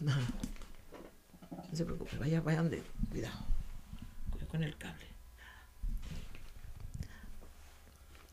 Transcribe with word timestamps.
No. 0.00 0.14
No 1.50 1.76
se 1.76 1.84
preocupe, 1.84 2.16
vaya, 2.18 2.40
vaya 2.40 2.58
donde. 2.58 2.82
Cuidado. 3.10 3.34
Cuidado 4.30 4.48
con 4.48 4.62
el 4.62 4.76
cable. 4.76 5.06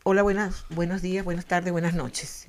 Hola, 0.04 0.22
buenas, 0.22 0.66
buenos 0.70 1.02
días, 1.02 1.26
buenas 1.26 1.46
tardes, 1.46 1.72
buenas 1.72 1.96
noches. 1.96 2.48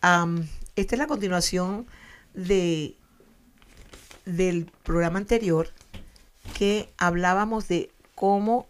Esta 0.00 0.94
es 0.94 0.98
la 0.98 1.08
continuación 1.08 1.86
de, 2.34 2.96
del 4.24 4.70
programa 4.84 5.18
anterior 5.18 5.70
que 6.56 6.92
hablábamos 6.96 7.66
de 7.66 7.90
cómo 8.14 8.68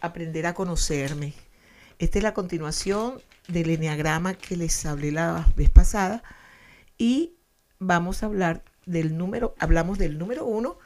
aprender 0.00 0.46
a 0.46 0.54
conocerme. 0.54 1.34
Esta 1.98 2.18
es 2.18 2.22
la 2.22 2.32
continuación 2.34 3.20
del 3.48 3.70
enneagrama 3.70 4.34
que 4.34 4.56
les 4.56 4.86
hablé 4.86 5.10
la 5.10 5.52
vez 5.56 5.70
pasada 5.70 6.22
y 6.96 7.34
vamos 7.80 8.22
a 8.22 8.26
hablar 8.26 8.62
del 8.86 9.16
número, 9.16 9.54
hablamos 9.58 9.98
del 9.98 10.18
número 10.18 10.44
uno, 10.44 10.78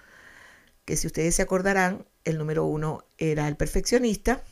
que 0.85 0.97
si 0.97 1.07
ustedes 1.07 1.35
se 1.35 1.43
acordarán, 1.43 2.07
el 2.25 2.39
número 2.39 2.65
uno 2.65 3.05
era 3.19 3.49
el 3.49 3.57
perfeccionista 3.57 4.43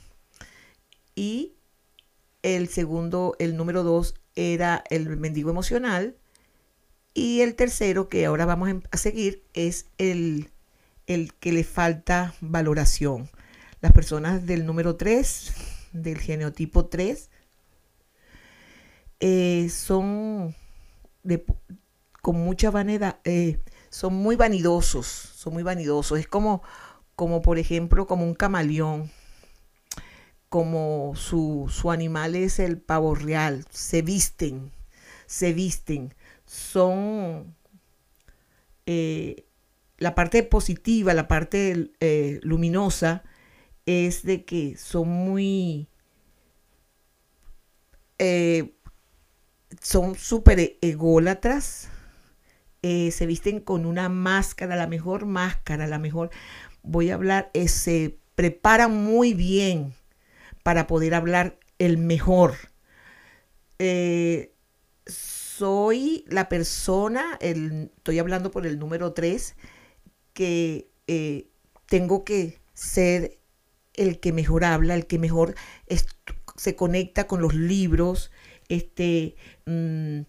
y 1.14 1.54
el 2.42 2.68
segundo, 2.68 3.37
el 3.38 3.56
número 3.56 3.82
dos 3.82 4.15
era 4.34 4.84
el 4.91 5.16
mendigo 5.16 5.51
emocional 5.51 6.16
y 7.15 7.41
el 7.41 7.54
tercero 7.54 8.09
que 8.09 8.27
ahora 8.27 8.45
vamos 8.45 8.70
a 8.91 8.96
seguir 8.96 9.45
es 9.54 9.87
el, 9.98 10.51
el 11.06 11.32
que 11.34 11.52
le 11.52 11.62
falta 11.62 12.34
valoración. 12.40 13.30
Las 13.80 13.92
personas 13.92 14.46
del 14.46 14.66
número 14.66 14.96
3, 14.96 15.52
del 15.92 16.18
genotipo 16.18 16.87
3, 16.87 17.30
eh, 19.20 19.68
son 19.70 20.56
de, 21.23 21.45
con 22.24 22.37
mucha 22.37 22.70
vanidad, 22.70 23.19
eh, 23.24 23.59
son 23.91 24.14
muy 24.14 24.34
vanidosos, 24.34 25.06
son 25.06 25.52
muy 25.52 25.62
vanidosos. 25.62 26.19
Es 26.19 26.27
como, 26.27 26.62
como 27.16 27.42
por 27.42 27.59
ejemplo, 27.59 28.07
como 28.07 28.24
un 28.24 28.35
camaleón, 28.35 29.10
como 30.48 31.13
su, 31.16 31.71
su 31.71 31.90
animal 31.90 32.35
es 32.35 32.60
el 32.60 32.79
pavo 32.79 33.15
real, 33.15 33.66
se 33.68 34.01
visten, 34.01 34.73
se 35.26 35.52
visten, 35.52 36.15
son 36.46 37.54
eh, 38.87 39.45
la 39.98 40.15
parte 40.15 40.43
positiva, 40.45 41.13
la 41.13 41.29
parte 41.29 41.93
eh, 42.01 42.41
luminosa 42.43 43.23
es 43.85 44.23
de 44.23 44.46
que 44.46 44.79
son 44.79 45.09
muy 45.10 45.88
son 49.82 50.15
súper 50.15 50.79
ególatras, 50.80 51.91
eh, 52.87 53.13
se 53.13 53.24
visten 53.24 53.60
con 53.60 53.87
una 53.87 54.10
máscara, 54.10 54.77
la 54.77 54.87
mejor 54.87 55.24
máscara, 55.24 55.87
la 55.87 55.99
mejor, 55.99 56.29
voy 56.82 57.09
a 57.09 57.15
hablar, 57.15 57.51
eh, 57.54 57.68
se 57.68 58.18
preparan 58.35 58.95
muy 58.95 59.32
bien 59.32 59.95
para 60.63 60.87
poder 60.87 61.15
hablar 61.15 61.59
el 61.79 61.96
mejor. 61.96 62.57
Eh, 63.79 64.53
soy 65.06 66.26
la 66.28 66.50
persona, 66.50 67.38
el, 67.41 67.91
estoy 67.97 68.19
hablando 68.19 68.50
por 68.50 68.66
el 68.66 68.78
número 68.78 69.15
3, 69.15 69.56
que 70.34 70.91
tengo 71.87 72.22
que 72.22 72.59
ser 72.75 73.38
el 73.94 74.21
que 74.21 74.34
mejor 74.34 74.62
habla, 74.62 74.94
el 74.94 75.06
que 75.06 75.19
mejor 75.19 75.54
se 76.54 76.76
conecta 76.76 77.26
con 77.26 77.41
los 77.41 77.54
libros, 77.54 78.31
este, 78.69 79.37
mm, 79.65 80.21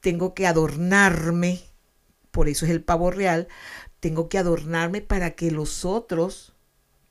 tengo 0.00 0.34
que 0.34 0.46
adornarme, 0.46 1.69
por 2.40 2.48
eso 2.48 2.64
es 2.64 2.70
el 2.70 2.82
pavo 2.82 3.10
real, 3.10 3.48
tengo 4.00 4.30
que 4.30 4.38
adornarme 4.38 5.02
para 5.02 5.32
que 5.32 5.50
los 5.50 5.84
otros 5.84 6.54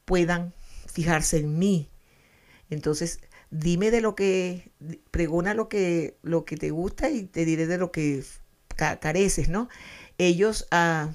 puedan 0.06 0.54
fijarse 0.88 1.40
en 1.40 1.60
mí. 1.60 1.90
Entonces, 2.70 3.20
dime 3.52 3.92
de 3.92 4.02
lo 4.02 4.16
que, 4.16 4.72
pregona 5.12 5.54
lo 5.54 5.70
que, 5.70 6.18
lo 6.24 6.46
que 6.46 6.58
te 6.58 6.72
gusta 6.72 7.10
y 7.12 7.24
te 7.26 7.46
diré 7.46 7.68
de 7.68 7.78
lo 7.78 7.92
que 7.92 8.24
ca- 8.76 9.00
careces, 9.00 9.50
¿no? 9.50 9.70
Ellos 10.18 10.68
ah, 10.72 11.14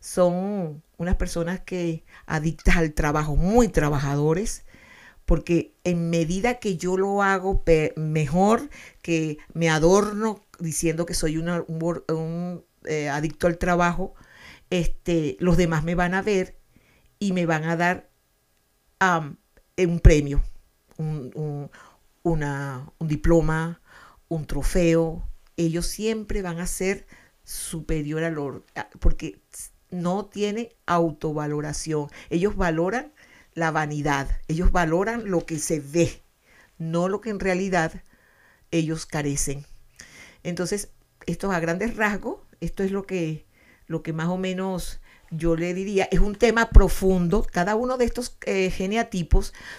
son 0.00 0.82
unas 0.98 1.16
personas 1.16 1.60
que 1.60 2.04
adictas 2.26 2.76
al 2.76 2.94
trabajo, 2.94 3.36
muy 3.36 3.68
trabajadores, 3.68 4.64
porque 5.26 5.74
en 5.84 6.10
medida 6.10 6.58
que 6.58 6.76
yo 6.78 6.96
lo 6.96 7.22
hago 7.22 7.62
mejor, 7.96 8.70
que 9.02 9.38
me 9.54 9.70
adorno 9.70 10.40
diciendo 10.60 11.06
que 11.06 11.14
soy 11.14 11.38
un, 11.38 12.64
eh, 12.88 13.08
adicto 13.10 13.46
al 13.46 13.58
trabajo, 13.58 14.14
este, 14.70 15.36
los 15.40 15.56
demás 15.56 15.84
me 15.84 15.94
van 15.94 16.14
a 16.14 16.22
ver 16.22 16.58
y 17.18 17.32
me 17.32 17.46
van 17.46 17.64
a 17.64 17.76
dar 17.76 18.10
un 19.78 20.00
premio, 20.00 20.42
un, 20.98 21.30
un- 21.34 21.70
diploma, 23.00 23.80
un 24.28 24.46
trofeo. 24.46 25.28
Ellos 25.56 25.86
siempre 25.86 26.42
van 26.42 26.58
a 26.60 26.66
ser 26.66 27.06
superior 27.44 28.24
al 28.24 28.38
or- 28.38 28.64
a- 28.74 28.88
porque 29.00 29.40
no 29.90 30.26
tiene 30.26 30.76
autovaloración. 30.86 32.08
Ellos 32.30 32.56
valoran 32.56 33.12
la 33.54 33.70
vanidad, 33.70 34.28
ellos 34.48 34.70
valoran 34.72 35.30
lo 35.30 35.46
que 35.46 35.58
se 35.58 35.80
ve, 35.80 36.22
no 36.78 37.08
lo 37.08 37.20
que 37.20 37.30
en 37.30 37.40
realidad 37.40 38.02
ellos 38.70 39.06
carecen. 39.06 39.66
Entonces, 40.42 40.90
esto 41.26 41.52
a 41.52 41.60
grandes 41.60 41.96
rasgos, 41.96 42.40
esto 42.60 42.82
es 42.82 42.90
lo 42.90 43.04
que, 43.04 43.46
lo 43.86 44.02
que 44.02 44.12
más 44.12 44.28
o 44.28 44.36
menos 44.36 45.00
yo 45.30 45.56
le 45.56 45.74
diría, 45.74 46.08
es 46.10 46.20
un 46.20 46.34
tema 46.34 46.70
profundo. 46.70 47.46
Cada 47.50 47.76
uno 47.76 47.98
de 47.98 48.04
estos 48.04 48.36
eh, 48.46 48.72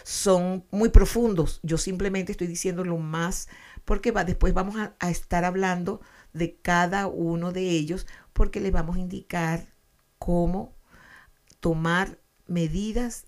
son 0.03 0.65
muy 0.71 0.89
profundos. 0.89 1.59
Yo 1.63 1.77
simplemente 1.77 2.31
estoy 2.31 2.47
diciendo 2.47 2.83
lo 2.83 2.97
más, 2.97 3.47
porque 3.85 4.11
va, 4.11 4.23
después 4.23 4.53
vamos 4.53 4.75
a, 4.77 4.95
a 4.99 5.09
estar 5.09 5.45
hablando 5.45 6.01
de 6.33 6.55
cada 6.61 7.07
uno 7.07 7.51
de 7.51 7.69
ellos, 7.69 8.05
porque 8.33 8.59
les 8.59 8.71
vamos 8.71 8.97
a 8.97 8.99
indicar 8.99 9.73
cómo 10.19 10.75
tomar 11.59 12.19
medidas 12.47 13.25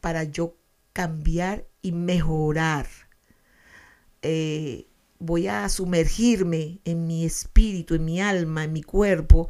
para 0.00 0.24
yo 0.24 0.56
cambiar 0.92 1.66
y 1.80 1.92
mejorar. 1.92 2.86
Eh, 4.22 4.87
voy 5.18 5.48
a 5.48 5.68
sumergirme 5.68 6.80
en 6.84 7.06
mi 7.06 7.24
espíritu, 7.24 7.94
en 7.94 8.04
mi 8.04 8.20
alma, 8.20 8.64
en 8.64 8.72
mi 8.72 8.82
cuerpo, 8.82 9.48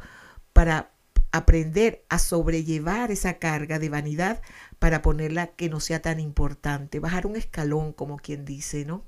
para 0.53 0.91
aprender 1.31 2.05
a 2.09 2.17
sobrellevar 2.19 3.11
esa 3.11 3.37
carga 3.37 3.77
de 3.79 3.89
vanidad 3.89 4.41
para 4.79 5.01
ponerla 5.01 5.47
que 5.47 5.69
no 5.69 5.79
sea 5.79 6.01
tan 6.01 6.19
importante, 6.19 6.99
bajar 6.99 7.27
un 7.27 7.35
escalón, 7.35 7.93
como 7.93 8.17
quien 8.17 8.45
dice, 8.45 8.85
¿no? 8.85 9.05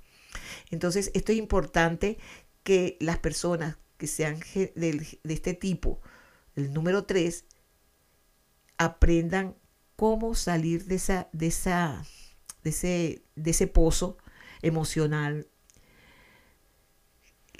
Entonces, 0.70 1.12
esto 1.14 1.32
es 1.32 1.38
importante 1.38 2.18
que 2.64 2.98
las 3.00 3.18
personas 3.18 3.78
que 3.98 4.08
sean 4.08 4.40
de 4.54 5.20
este 5.24 5.54
tipo, 5.54 6.00
el 6.56 6.74
número 6.74 7.06
3, 7.06 7.46
aprendan 8.78 9.56
cómo 9.96 10.34
salir 10.34 10.86
de 10.86 10.96
esa, 10.96 11.30
de 11.32 11.48
esa, 11.48 12.04
de 12.64 12.72
ese, 12.72 13.24
de 13.36 13.52
ese 13.52 13.68
pozo 13.68 14.18
emocional. 14.64 15.48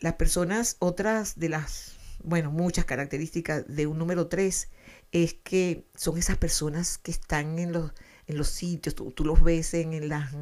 Las 0.02 0.16
personas, 0.16 0.78
otras 0.80 1.40
de 1.40 1.48
las, 1.48 1.94
bueno, 2.24 2.52
muchas 2.52 2.86
características 2.86 3.64
de 3.68 3.86
un 3.86 4.00
número 4.00 4.28
3 4.28 4.68
es 5.12 5.36
que 5.36 5.86
son 5.96 6.18
esas 6.18 6.38
personas 6.38 6.98
que 6.98 7.12
están 7.12 7.60
en 7.60 7.72
los, 7.72 7.94
en 8.26 8.38
los 8.38 8.48
sitios, 8.48 8.96
tú, 8.96 9.14
los 9.24 9.44
ves 9.44 9.76
en, 9.76 9.94
en 9.94 10.10
las, 10.10 10.34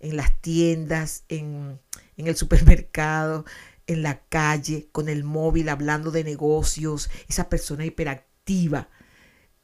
en 0.00 0.16
las 0.16 0.38
tiendas, 0.42 1.24
en, 1.30 1.80
en 2.18 2.26
el 2.26 2.36
supermercado, 2.36 3.46
en 3.86 4.02
la 4.02 4.20
calle, 4.28 4.88
con 4.92 5.08
el 5.08 5.24
móvil, 5.24 5.70
hablando 5.70 6.10
de 6.10 6.22
negocios, 6.22 7.08
esa 7.28 7.48
persona 7.48 7.86
hiperactiva 7.86 8.90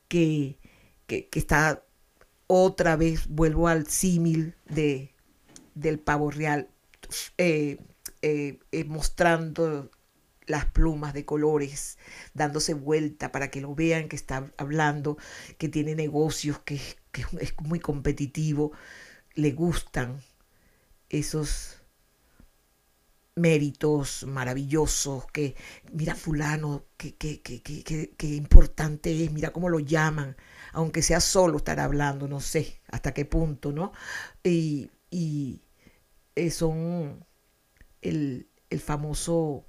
que, 0.08 0.58
que, 1.06 1.28
que 1.28 1.38
está 1.38 1.84
otra 2.46 2.96
vez, 2.96 3.28
vuelvo 3.28 3.68
al 3.68 3.88
símil 3.88 4.54
de, 4.64 5.12
del 5.74 5.98
pavo 5.98 6.30
real, 6.30 6.70
eh, 7.36 7.78
eh, 8.26 8.58
eh, 8.72 8.84
mostrando 8.84 9.90
las 10.46 10.64
plumas 10.64 11.12
de 11.12 11.26
colores, 11.26 11.98
dándose 12.32 12.72
vuelta 12.72 13.30
para 13.30 13.50
que 13.50 13.60
lo 13.60 13.74
vean 13.74 14.08
que 14.08 14.16
está 14.16 14.50
hablando, 14.56 15.18
que 15.58 15.68
tiene 15.68 15.94
negocios, 15.94 16.58
que, 16.60 16.80
es 17.38 17.54
muy 17.60 17.80
competitivo, 17.80 18.72
le 19.34 19.52
gustan 19.52 20.22
esos 21.10 21.82
méritos 23.34 24.24
maravillosos, 24.26 25.26
que 25.26 25.54
mira 25.92 26.14
fulano, 26.14 26.86
que 26.96 27.16
importante 28.20 29.22
es, 29.22 29.32
mira 29.32 29.52
cómo 29.52 29.68
lo 29.68 29.80
llaman, 29.80 30.34
aunque 30.72 31.02
sea 31.02 31.20
solo 31.20 31.58
estar 31.58 31.78
hablando, 31.78 32.26
no 32.26 32.40
sé 32.40 32.80
hasta 32.90 33.12
qué 33.12 33.26
punto, 33.26 33.70
¿no? 33.70 33.92
Y, 34.42 34.90
y 35.10 35.60
eh, 36.36 36.50
son 36.50 37.26
el, 38.04 38.46
el 38.70 38.80
famoso 38.80 39.66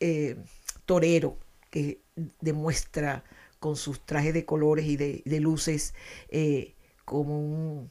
eh, 0.00 0.36
torero 0.84 1.38
que 1.70 2.02
demuestra 2.40 3.24
con 3.58 3.76
sus 3.76 4.04
trajes 4.04 4.34
de 4.34 4.44
colores 4.44 4.86
y 4.86 4.96
de, 4.96 5.40
luces 5.40 5.94
eh, 6.28 6.74
como 7.04 7.90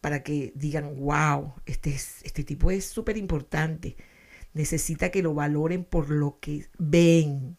para 0.00 0.22
que 0.22 0.52
digan, 0.56 0.96
wow, 0.96 1.54
este, 1.66 1.94
este 1.94 2.42
tipo 2.42 2.70
es 2.70 2.86
súper 2.86 3.16
importante. 3.16 3.96
Necesita 4.54 5.10
que 5.10 5.22
lo 5.22 5.34
valoren 5.34 5.84
por 5.84 6.10
lo 6.10 6.38
que 6.40 6.66
ven. 6.78 7.56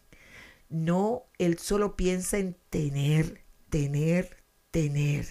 No, 0.69 1.25
él 1.38 1.57
solo 1.59 1.95
piensa 1.95 2.39
en 2.39 2.57
tener, 2.69 3.44
tener, 3.69 4.44
tener. 4.71 5.27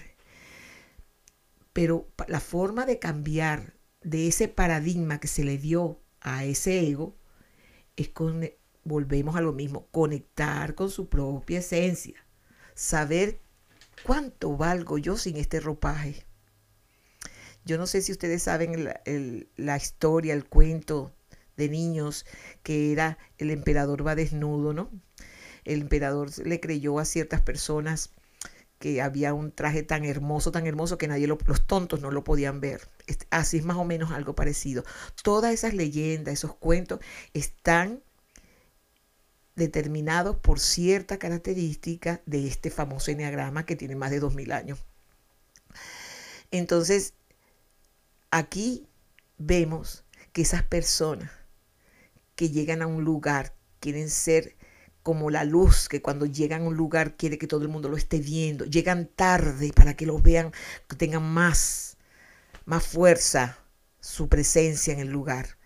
Pero 1.73 2.09
la 2.29 2.41
forma 2.41 2.87
de 2.87 2.99
cambiar 2.99 3.75
de 4.05 4.29
ese 4.29 4.49
paradigma 4.49 5.21
que 5.21 5.29
se 5.29 5.45
le 5.45 5.59
dio 5.59 6.01
a 6.21 6.45
ese 6.45 6.87
ego 6.89 7.17
es 7.97 8.09
con, 8.09 8.49
volvemos 8.85 9.37
a 9.37 9.41
lo 9.41 9.53
mismo, 9.53 9.87
conectar 9.91 10.75
con 10.75 10.91
su 10.91 11.09
propia 11.09 11.61
esencia, 11.61 12.25
saber 12.75 13.41
cuánto 14.05 14.57
valgo 14.57 14.99
yo 14.99 15.17
sin 15.17 15.37
este 15.37 15.61
ropaje. 15.61 16.25
Yo 17.65 17.79
no 17.79 17.87
sé 17.87 18.03
si 18.03 18.11
ustedes 18.11 18.43
saben 18.43 18.89
la, 19.57 19.77
historia, 19.77 20.35
el 20.35 20.45
cuento 20.45 21.13
de 21.57 21.69
niños 21.69 22.27
que 22.63 22.91
era 22.91 23.19
el 23.39 23.51
emperador 23.51 24.05
va 24.05 24.17
desnudo, 24.17 24.73
¿no? 24.73 24.91
El 25.65 25.83
emperador 25.83 26.31
le 26.45 26.59
creyó 26.59 26.99
a 26.99 27.05
ciertas 27.05 27.41
personas 27.41 28.11
que 28.83 29.01
había 29.01 29.33
un 29.33 29.53
traje 29.53 29.85
tan 29.85 30.05
hermoso, 30.05 30.51
tan 30.51 30.67
hermoso 30.67 30.99
que 30.99 31.07
nadie, 31.07 31.29
los 31.29 31.67
tontos 31.69 32.01
no 32.01 32.11
lo 32.11 32.25
podían 32.25 32.61
ver. 32.61 32.91
Así 33.31 33.59
es 33.59 33.65
más 33.65 33.77
o 33.77 33.85
menos 33.85 34.11
algo 34.11 34.35
parecido. 34.35 34.83
Todas 35.23 35.55
esas 35.55 35.73
leyendas, 35.73 36.35
esos 36.35 36.57
cuentos 36.57 36.99
están 37.33 38.03
determinados 39.55 40.35
por 40.35 40.59
cierta 40.59 41.21
característica 41.21 42.23
de 42.27 42.49
este 42.49 42.71
famoso 42.71 43.13
enneagrama 43.13 43.67
que 43.67 43.77
tiene 43.77 43.95
más 43.95 44.11
de 44.11 44.19
2000 44.19 44.51
años. 44.51 44.85
Entonces, 46.51 47.15
aquí 48.33 48.89
vemos 49.39 50.05
que 50.33 50.43
esas 50.43 50.65
personas 50.65 51.31
que 52.35 52.51
llegan 52.51 52.83
a 52.83 52.89
un 52.89 53.05
lugar 53.05 53.55
quieren 53.79 54.11
ser 54.11 54.57
como 55.03 55.31
la 55.31 55.45
luz 55.45 55.89
que 55.89 56.03
cuando 56.03 56.27
llegan 56.27 56.63
a 56.63 56.67
un 56.67 56.77
lugar 56.77 57.17
quiere 57.17 57.39
que 57.39 57.47
todo 57.47 57.63
el 57.63 57.69
mundo 57.69 57.89
lo 57.89 57.97
esté 57.97 58.21
viendo. 58.21 58.65
Llegan 58.65 59.07
tarde 59.07 59.73
para 59.75 59.95
que 59.95 60.07
los 60.07 60.23
vean, 60.23 60.53
que 60.89 60.97
tengan 60.97 61.25
más, 61.25 61.97
más 62.65 62.85
fuerza 62.87 63.59
su 64.01 64.29
presencia 64.29 64.93
en 64.93 65.01
el 65.01 65.09
lugar. 65.09 65.59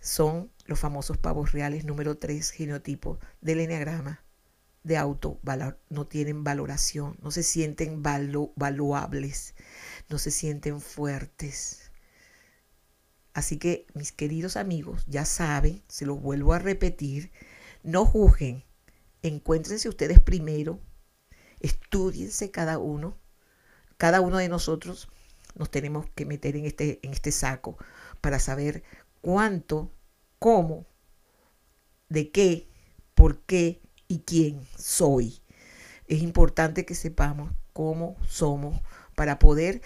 Son 0.00 0.50
los 0.66 0.78
famosos 0.80 1.18
pavos 1.18 1.52
reales 1.52 1.84
número 1.84 2.18
3, 2.18 2.50
genotipo 2.50 3.18
del 3.40 3.60
enneagrama 3.60 4.24
de 4.82 4.96
auto, 4.96 5.38
no 5.90 6.06
tienen 6.06 6.42
valoración, 6.44 7.18
no 7.20 7.30
se 7.30 7.42
sienten 7.42 8.02
valuables, 8.02 9.54
no 10.08 10.18
se 10.18 10.30
sienten 10.30 10.80
fuertes. 10.80 11.90
Así 13.34 13.58
que, 13.58 13.86
mis 13.94 14.12
queridos 14.12 14.56
amigos, 14.56 15.04
ya 15.06 15.24
saben, 15.24 15.82
se 15.88 16.06
los 16.06 16.20
vuelvo 16.20 16.52
a 16.52 16.58
repetir, 16.58 17.30
no 17.82 18.04
juzguen, 18.04 18.64
encuéntrense 19.22 19.88
ustedes 19.88 20.20
primero, 20.20 20.80
estudiense 21.60 22.50
cada 22.50 22.78
uno, 22.78 23.18
cada 23.96 24.20
uno 24.20 24.38
de 24.38 24.48
nosotros 24.48 25.08
nos 25.54 25.70
tenemos 25.70 26.06
que 26.14 26.24
meter 26.24 26.56
en 26.56 26.64
este, 26.64 27.00
en 27.02 27.12
este 27.12 27.32
saco 27.32 27.76
para 28.20 28.38
saber 28.38 28.82
cuánto, 29.20 29.90
cómo, 30.38 30.86
de 32.08 32.30
qué, 32.30 32.68
por 33.14 33.40
qué 33.42 33.80
y 34.08 34.20
quién 34.20 34.66
soy. 34.76 35.40
Es 36.06 36.22
importante 36.22 36.84
que 36.84 36.94
sepamos 36.94 37.52
cómo 37.72 38.16
somos 38.26 38.80
para 39.14 39.38
poder, 39.38 39.82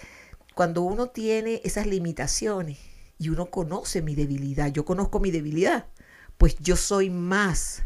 cuando 0.55 0.81
uno 0.81 1.09
tiene 1.09 1.61
esas 1.63 1.85
limitaciones 1.85 2.79
y 3.17 3.29
uno 3.29 3.51
conoce 3.51 4.01
mi 4.01 4.15
debilidad, 4.15 4.71
yo 4.71 4.85
conozco 4.85 5.19
mi 5.19 5.31
debilidad, 5.31 5.87
pues 6.37 6.57
yo 6.59 6.75
soy 6.75 7.09
más 7.09 7.83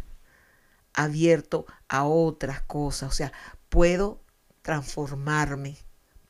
abierto 0.94 1.66
a 1.88 2.06
otras 2.06 2.62
cosas. 2.62 3.10
O 3.10 3.16
sea, 3.16 3.32
puedo 3.70 4.22
transformarme, 4.62 5.78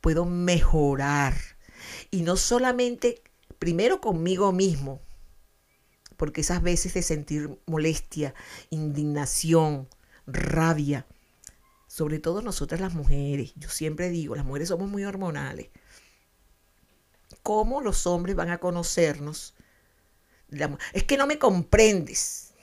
puedo 0.02 0.26
mejorar. 0.26 1.34
Y 2.12 2.22
no 2.22 2.36
solamente, 2.36 3.22
primero 3.58 4.02
conmigo 4.02 4.52
mismo, 4.52 5.02
porque 6.18 6.42
esas 6.42 6.62
veces 6.62 6.94
de 6.94 7.02
sentir 7.02 7.60
molestia, 7.66 8.34
indignación, 8.70 9.88
rabia, 10.28 11.08
sobre 11.88 12.20
todo 12.20 12.42
nosotras 12.42 12.82
las 12.82 12.94
mujeres, 12.94 13.54
yo 13.56 13.70
siempre 13.70 14.10
digo, 14.10 14.36
las 14.36 14.46
mujeres 14.46 14.68
somos 14.68 14.90
muy 14.90 15.06
hormonales. 15.06 15.70
¿Cómo 17.42 17.82
los 17.82 18.06
hombres 18.06 18.36
van 18.36 18.50
a 18.50 18.60
conocernos? 18.60 19.56
Es 20.94 21.04
que 21.04 21.18
no 21.18 21.28
me 21.28 21.38
comprendes. 21.38 22.54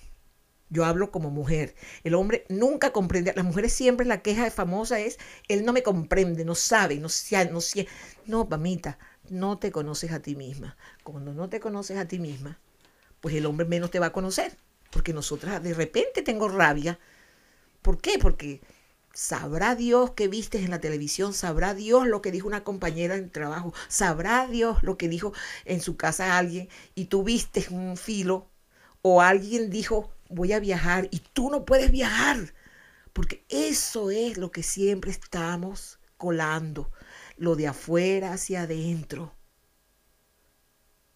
Yo 0.68 0.84
hablo 0.84 1.12
como 1.12 1.30
mujer. 1.30 1.76
El 2.02 2.14
hombre 2.14 2.44
nunca 2.48 2.92
comprende. 2.92 3.32
Las 3.36 3.44
mujeres 3.44 3.72
siempre 3.72 4.06
la 4.06 4.22
queja 4.22 4.50
famosa 4.50 4.98
es, 4.98 5.18
él 5.48 5.64
no 5.64 5.72
me 5.72 5.82
comprende, 5.82 6.44
no 6.44 6.54
sabe, 6.54 6.96
no 6.96 7.08
sé, 7.08 7.48
no 7.50 7.60
sé. 7.60 7.86
No, 8.26 8.46
mamita, 8.46 8.98
no 9.28 9.58
te 9.58 9.70
conoces 9.70 10.10
a 10.12 10.20
ti 10.20 10.34
misma. 10.34 10.76
Cuando 11.04 11.32
no 11.32 11.48
te 11.48 11.60
conoces 11.60 11.98
a 11.98 12.08
ti 12.08 12.18
misma, 12.18 12.58
pues 13.20 13.34
el 13.34 13.46
hombre 13.46 13.66
menos 13.66 13.90
te 13.90 14.00
va 14.00 14.06
a 14.06 14.12
conocer. 14.12 14.56
Porque 14.90 15.12
nosotras 15.12 15.62
de 15.62 15.74
repente 15.74 16.22
tengo 16.22 16.48
rabia. 16.48 16.98
¿Por 17.82 18.00
qué? 18.00 18.18
Porque 18.18 18.60
Sabrá 19.16 19.74
Dios 19.74 20.10
que 20.10 20.28
viste 20.28 20.58
en 20.58 20.68
la 20.68 20.78
televisión, 20.78 21.32
sabrá 21.32 21.72
Dios 21.72 22.06
lo 22.06 22.20
que 22.20 22.30
dijo 22.30 22.46
una 22.46 22.64
compañera 22.64 23.14
en 23.16 23.30
trabajo, 23.30 23.72
sabrá 23.88 24.46
Dios 24.46 24.82
lo 24.82 24.98
que 24.98 25.08
dijo 25.08 25.32
en 25.64 25.80
su 25.80 25.96
casa 25.96 26.36
alguien 26.36 26.68
y 26.94 27.06
tú 27.06 27.24
viste 27.24 27.66
un 27.70 27.96
filo 27.96 28.50
o 29.00 29.22
alguien 29.22 29.70
dijo 29.70 30.12
voy 30.28 30.52
a 30.52 30.60
viajar 30.60 31.08
y 31.10 31.20
tú 31.20 31.48
no 31.48 31.64
puedes 31.64 31.90
viajar, 31.90 32.52
porque 33.14 33.42
eso 33.48 34.10
es 34.10 34.36
lo 34.36 34.52
que 34.52 34.62
siempre 34.62 35.12
estamos 35.12 35.98
colando, 36.18 36.90
lo 37.38 37.56
de 37.56 37.68
afuera 37.68 38.34
hacia 38.34 38.64
adentro. 38.64 39.34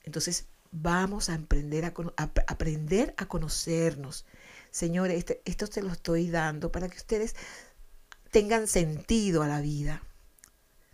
Entonces 0.05 0.47
vamos 0.71 1.29
a 1.29 1.35
aprender 1.35 1.85
a, 1.85 1.93
aprender 2.47 3.15
a 3.19 3.27
conocernos. 3.27 4.25
Señores, 4.71 5.19
este, 5.19 5.43
esto 5.45 5.67
se 5.67 5.83
lo 5.83 5.91
estoy 5.91 6.31
dando 6.31 6.73
para 6.73 6.89
que 6.89 6.97
ustedes 6.97 7.37
tengan 8.31 8.67
sentido 8.67 9.43
a 9.43 9.49
la 9.49 9.61
vida, 9.61 10.03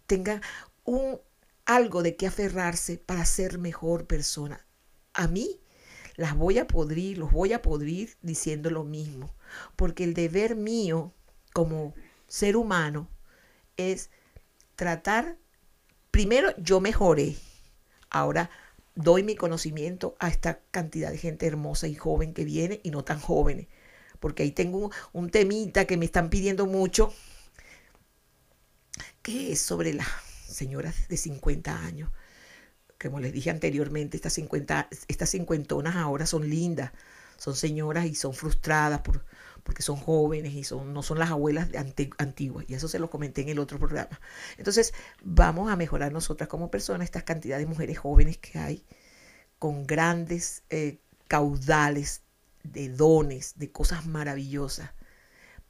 tengan 0.06 0.40
un, 0.84 1.20
algo 1.64 2.02
de 2.02 2.16
qué 2.16 2.26
aferrarse 2.26 2.98
para 2.98 3.24
ser 3.24 3.58
mejor 3.58 4.06
persona. 4.06 4.66
A 5.12 5.28
mí 5.28 5.60
las 6.16 6.36
voy 6.36 6.58
a 6.58 6.66
podrir, 6.66 7.18
los 7.18 7.32
voy 7.32 7.52
a 7.52 7.62
podrir 7.62 8.16
diciendo 8.22 8.70
lo 8.70 8.84
mismo, 8.84 9.34
porque 9.76 10.04
el 10.04 10.14
deber 10.14 10.56
mío 10.56 11.12
como 11.52 11.94
ser 12.26 12.56
humano 12.56 13.08
es 13.76 14.10
tratar, 14.74 15.36
primero 16.10 16.54
yo 16.56 16.80
mejoré, 16.80 17.36
ahora 18.08 18.50
doy 18.94 19.22
mi 19.22 19.36
conocimiento 19.36 20.16
a 20.18 20.28
esta 20.28 20.60
cantidad 20.70 21.10
de 21.10 21.18
gente 21.18 21.46
hermosa 21.46 21.86
y 21.86 21.94
joven 21.94 22.32
que 22.32 22.44
viene 22.44 22.80
y 22.82 22.90
no 22.90 23.04
tan 23.04 23.20
jóvenes 23.20 23.68
porque 24.16 24.42
ahí 24.42 24.50
tengo 24.50 24.90
un, 25.12 25.30
temita 25.30 25.84
que 25.84 25.96
me 25.96 26.04
están 26.04 26.30
pidiendo 26.30 26.66
mucho, 26.66 27.12
que 29.26 29.50
es 29.50 29.60
sobre 29.60 29.92
las 29.92 30.06
señoras 30.46 31.08
de 31.08 31.16
50 31.16 31.84
años. 31.84 32.10
Como 33.02 33.18
les 33.18 33.32
dije 33.32 33.50
anteriormente, 33.50 34.16
estas, 34.16 34.34
50, 34.34 34.88
estas 35.08 35.30
cincuentonas 35.30 35.96
ahora 35.96 36.26
son 36.26 36.48
lindas, 36.48 36.92
son 37.36 37.56
señoras 37.56 38.06
y 38.06 38.14
son 38.14 38.34
frustradas 38.34 39.00
por, 39.00 39.24
porque 39.64 39.82
son 39.82 39.96
jóvenes 39.96 40.54
y 40.54 40.62
son, 40.62 40.94
no 40.94 41.02
son 41.02 41.18
las 41.18 41.32
abuelas 41.32 41.70
antiguas. 42.18 42.66
Y 42.68 42.74
eso 42.74 42.86
se 42.86 43.00
lo 43.00 43.10
comenté 43.10 43.42
en 43.42 43.48
el 43.48 43.58
otro 43.58 43.80
programa. 43.80 44.20
Entonces, 44.58 44.94
vamos 45.24 45.72
a 45.72 45.76
mejorar 45.76 46.12
nosotras 46.12 46.48
como 46.48 46.70
personas 46.70 47.06
estas 47.06 47.24
cantidades 47.24 47.66
de 47.66 47.68
mujeres 47.68 47.98
jóvenes 47.98 48.38
que 48.38 48.60
hay 48.60 48.84
con 49.58 49.88
grandes 49.88 50.62
eh, 50.70 51.00
caudales 51.26 52.22
de 52.62 52.90
dones, 52.90 53.54
de 53.56 53.72
cosas 53.72 54.06
maravillosas, 54.06 54.92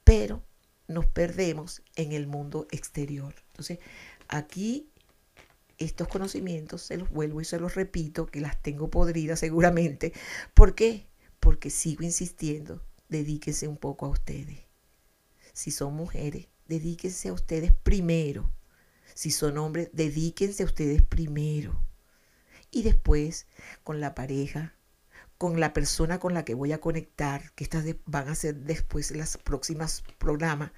pero 0.03 0.43
nos 0.87 1.05
perdemos 1.05 1.81
en 1.95 2.11
el 2.11 2.27
mundo 2.27 2.67
exterior. 2.71 3.33
Entonces, 3.57 3.79
aquí 4.27 4.87
estos 5.79 6.07
conocimientos 6.07 6.83
se 6.83 6.97
los 6.97 7.09
vuelvo 7.09 7.41
y 7.41 7.45
se 7.45 7.59
los 7.59 7.73
repito, 7.73 8.27
que 8.27 8.39
las 8.39 8.61
tengo 8.61 8.89
podridas 8.91 9.39
seguramente. 9.39 10.13
¿Por 10.53 10.75
qué? 10.75 11.07
Porque 11.39 11.71
sigo 11.71 12.03
insistiendo, 12.03 12.83
dedíquense 13.09 13.67
un 13.67 13.77
poco 13.77 14.05
a 14.05 14.09
ustedes. 14.09 14.59
Si 15.53 15.71
son 15.71 15.95
mujeres, 15.95 16.47
dedíquense 16.67 17.29
a 17.29 17.33
ustedes 17.33 17.71
primero. 17.71 18.51
Si 19.15 19.31
son 19.31 19.57
hombres, 19.57 19.89
dedíquense 19.91 20.61
a 20.61 20.67
ustedes 20.67 21.01
primero. 21.01 21.83
Y 22.69 22.83
después, 22.83 23.47
con 23.83 23.99
la 23.99 24.13
pareja, 24.13 24.75
con 25.37 25.59
la 25.59 25.73
persona 25.73 26.19
con 26.19 26.33
la 26.33 26.45
que 26.45 26.53
voy 26.53 26.73
a 26.73 26.81
conectar, 26.81 27.51
que 27.53 27.63
estas 27.63 27.85
van 28.05 28.27
a 28.27 28.35
ser 28.35 28.55
después 28.55 29.11
las 29.11 29.37
próximas 29.37 30.03
programas 30.17 30.71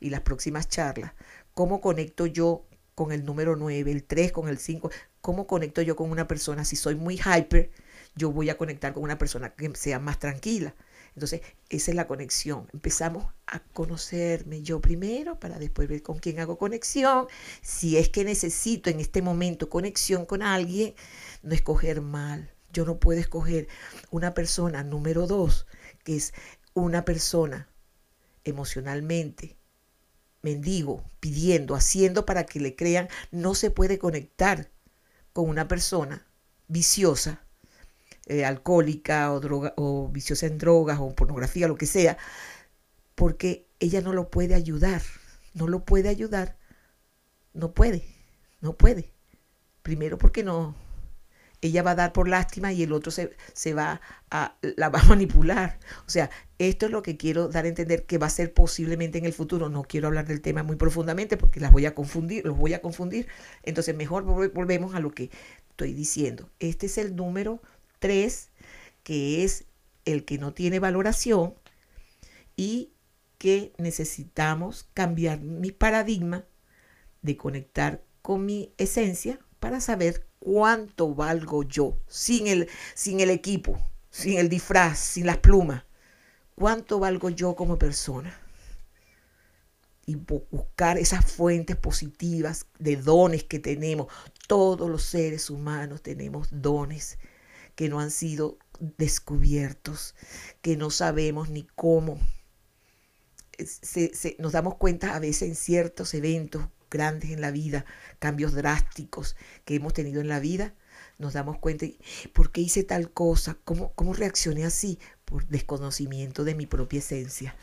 y 0.00 0.10
las 0.10 0.20
próximas 0.20 0.68
charlas. 0.68 1.12
¿Cómo 1.54 1.80
conecto 1.80 2.26
yo 2.26 2.66
con 2.96 3.12
el 3.12 3.24
número 3.24 3.54
9, 3.54 3.92
el 3.92 4.02
3, 4.02 4.32
con 4.32 4.48
el 4.48 4.58
5? 4.58 4.90
¿Cómo 5.20 5.46
conecto 5.46 5.82
yo 5.82 5.94
con 5.94 6.10
una 6.10 6.26
persona? 6.26 6.64
Si 6.64 6.74
soy 6.74 6.96
muy 6.96 7.16
hyper, 7.16 7.70
yo 8.16 8.32
voy 8.32 8.50
a 8.50 8.58
conectar 8.58 8.92
con 8.92 9.04
una 9.04 9.18
persona 9.18 9.54
que 9.54 9.72
sea 9.76 10.00
más 10.00 10.18
tranquila. 10.18 10.74
Entonces, 11.14 11.42
esa 11.68 11.92
es 11.92 11.94
la 11.94 12.08
conexión. 12.08 12.68
Empezamos 12.72 13.32
a 13.46 13.60
conocerme 13.60 14.62
yo 14.62 14.80
primero 14.80 15.38
para 15.38 15.60
después 15.60 15.88
ver 15.88 16.02
con 16.02 16.18
quién 16.18 16.40
hago 16.40 16.58
conexión. 16.58 17.28
Si 17.62 17.96
es 17.98 18.08
que 18.08 18.24
necesito 18.24 18.90
en 18.90 18.98
este 18.98 19.22
momento 19.22 19.70
conexión 19.70 20.26
con 20.26 20.42
alguien, 20.42 20.96
no 21.44 21.54
escoger 21.54 22.00
mal. 22.00 22.52
Yo 22.72 22.84
no 22.84 22.98
puedo 22.98 23.20
escoger 23.20 23.68
una 24.10 24.34
persona 24.34 24.82
número 24.82 25.28
dos, 25.28 25.68
que 26.02 26.16
es 26.16 26.34
una 26.74 27.04
persona 27.04 27.68
emocionalmente 28.42 29.56
mendigo, 30.44 31.02
pidiendo, 31.20 31.74
haciendo 31.74 32.26
para 32.26 32.44
que 32.44 32.60
le 32.60 32.76
crean, 32.76 33.08
no 33.32 33.54
se 33.54 33.70
puede 33.70 33.98
conectar 33.98 34.70
con 35.32 35.48
una 35.48 35.66
persona 35.66 36.26
viciosa 36.68 37.42
eh, 38.26 38.44
alcohólica 38.44 39.32
o, 39.32 39.40
droga, 39.40 39.72
o 39.76 40.08
viciosa 40.08 40.46
en 40.46 40.58
drogas 40.58 40.98
o 41.00 41.14
pornografía, 41.14 41.66
lo 41.66 41.76
que 41.76 41.86
sea, 41.86 42.18
porque 43.14 43.66
ella 43.80 44.02
no 44.02 44.12
lo 44.12 44.30
puede 44.30 44.54
ayudar, 44.54 45.02
no 45.54 45.66
lo 45.66 45.84
puede 45.84 46.10
ayudar, 46.10 46.56
no 47.54 47.72
puede, 47.72 48.04
no 48.60 48.74
puede. 48.74 49.10
Primero 49.82 50.18
porque 50.18 50.42
no, 50.42 50.74
ella 51.64 51.82
va 51.82 51.92
a 51.92 51.94
dar 51.94 52.12
por 52.12 52.28
lástima 52.28 52.74
y 52.74 52.82
el 52.82 52.92
otro 52.92 53.10
se, 53.10 53.34
se, 53.54 53.72
va 53.72 54.02
a, 54.30 54.58
la 54.76 54.90
va 54.90 55.00
a 55.00 55.04
manipular. 55.04 55.78
O 56.06 56.10
sea, 56.10 56.28
esto 56.58 56.86
es 56.86 56.92
lo 56.92 57.02
que 57.02 57.16
quiero 57.16 57.48
dar 57.48 57.64
a 57.64 57.68
entender 57.68 58.04
que 58.04 58.18
va 58.18 58.26
a 58.26 58.30
ser 58.30 58.52
posiblemente 58.52 59.16
en 59.16 59.24
el 59.24 59.32
futuro. 59.32 59.70
No 59.70 59.82
quiero 59.82 60.08
hablar 60.08 60.26
del 60.26 60.42
tema 60.42 60.62
muy 60.62 60.76
profundamente 60.76 61.38
porque 61.38 61.60
las 61.60 61.72
voy 61.72 61.86
a 61.86 61.94
confundir, 61.94 62.44
los 62.44 62.58
voy 62.58 62.74
a 62.74 62.82
confundir. 62.82 63.28
Entonces, 63.62 63.96
mejor 63.96 64.24
volvemos 64.24 64.94
a 64.94 65.00
lo 65.00 65.12
que 65.12 65.30
estoy 65.70 65.94
diciendo. 65.94 66.50
Este 66.58 66.84
es 66.84 66.98
el 66.98 67.16
número 67.16 67.62
3, 67.98 68.50
que 69.02 69.42
es 69.44 69.64
el 70.04 70.26
que 70.26 70.36
no 70.36 70.52
tiene 70.52 70.80
valoración 70.80 71.54
y 72.56 72.92
que 73.38 73.72
necesitamos 73.78 74.86
cambiar 74.92 75.40
mi 75.40 75.72
paradigma 75.72 76.44
de 77.22 77.38
conectar 77.38 78.02
con 78.20 78.44
mi 78.44 78.74
esencia 78.76 79.38
para 79.60 79.80
saber 79.80 80.26
cuánto 80.44 81.14
valgo 81.14 81.62
yo 81.62 81.98
sin 82.06 82.46
el, 82.46 82.68
sin 82.94 83.20
el 83.20 83.30
equipo, 83.30 83.80
sin 84.10 84.38
el 84.38 84.50
disfraz, 84.50 84.98
sin 84.98 85.26
las 85.26 85.38
plumas. 85.38 85.84
¿Cuánto 86.54 87.00
valgo 87.00 87.30
yo 87.30 87.56
como 87.56 87.78
persona? 87.78 88.38
Y 90.06 90.16
buscar 90.16 90.98
esas 90.98 91.24
fuentes 91.24 91.76
positivas 91.76 92.66
de 92.78 92.96
dones 92.96 93.44
que 93.44 93.58
tenemos. 93.58 94.12
Todos 94.46 94.90
los 94.90 95.02
seres 95.02 95.48
humanos 95.48 96.02
tenemos 96.02 96.48
dones 96.50 97.18
que 97.74 97.88
no 97.88 97.98
han 97.98 98.10
sido 98.10 98.58
descubiertos, 98.98 100.14
que 100.60 100.76
no 100.76 100.90
sabemos 100.90 101.48
ni 101.48 101.66
cómo. 101.74 102.20
nos 104.38 104.52
damos 104.52 104.74
cuenta 104.76 105.16
a 105.16 105.20
veces 105.20 105.48
en 105.48 105.54
ciertos 105.54 106.12
eventos 106.12 106.68
grandes 106.94 107.30
en 107.30 107.40
la 107.40 107.50
vida, 107.50 107.84
cambios 108.20 108.54
drásticos 108.54 109.34
que 109.64 109.74
hemos 109.74 109.92
tenido 109.92 110.20
en 110.20 110.28
la 110.28 110.38
vida, 110.38 110.74
nos 111.18 111.32
damos 111.32 111.58
cuenta, 111.58 111.86
¿por 112.32 112.52
qué 112.52 112.60
hice 112.60 112.84
tal 112.84 113.10
cosa? 113.10 113.58
¿Cómo, 113.64 113.92
cómo 113.94 114.14
reaccioné 114.14 114.64
así? 114.64 114.98
Por 115.24 115.46
desconocimiento 115.48 116.44
de 116.44 116.54
mi 116.54 116.66
propia 116.66 117.00
esencia. 117.00 117.56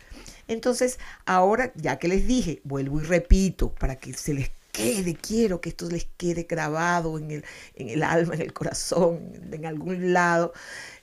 Entonces, 0.47 0.99
ahora, 1.25 1.71
ya 1.75 1.97
que 1.97 2.09
les 2.09 2.27
dije, 2.27 2.61
vuelvo 2.65 2.99
y 2.99 3.03
repito, 3.05 3.73
para 3.73 3.95
que 3.95 4.13
se 4.13 4.33
les 4.33 4.51
quede, 4.73 5.15
quiero 5.15 5.61
que 5.61 5.69
esto 5.69 5.89
les 5.89 6.07
quede 6.17 6.43
grabado 6.43 7.17
en 7.17 7.31
el, 7.31 7.45
en 7.75 7.89
el 7.89 8.03
alma, 8.03 8.35
en 8.35 8.41
el 8.41 8.53
corazón, 8.53 9.31
en 9.51 9.65
algún 9.65 10.13
lado, 10.13 10.53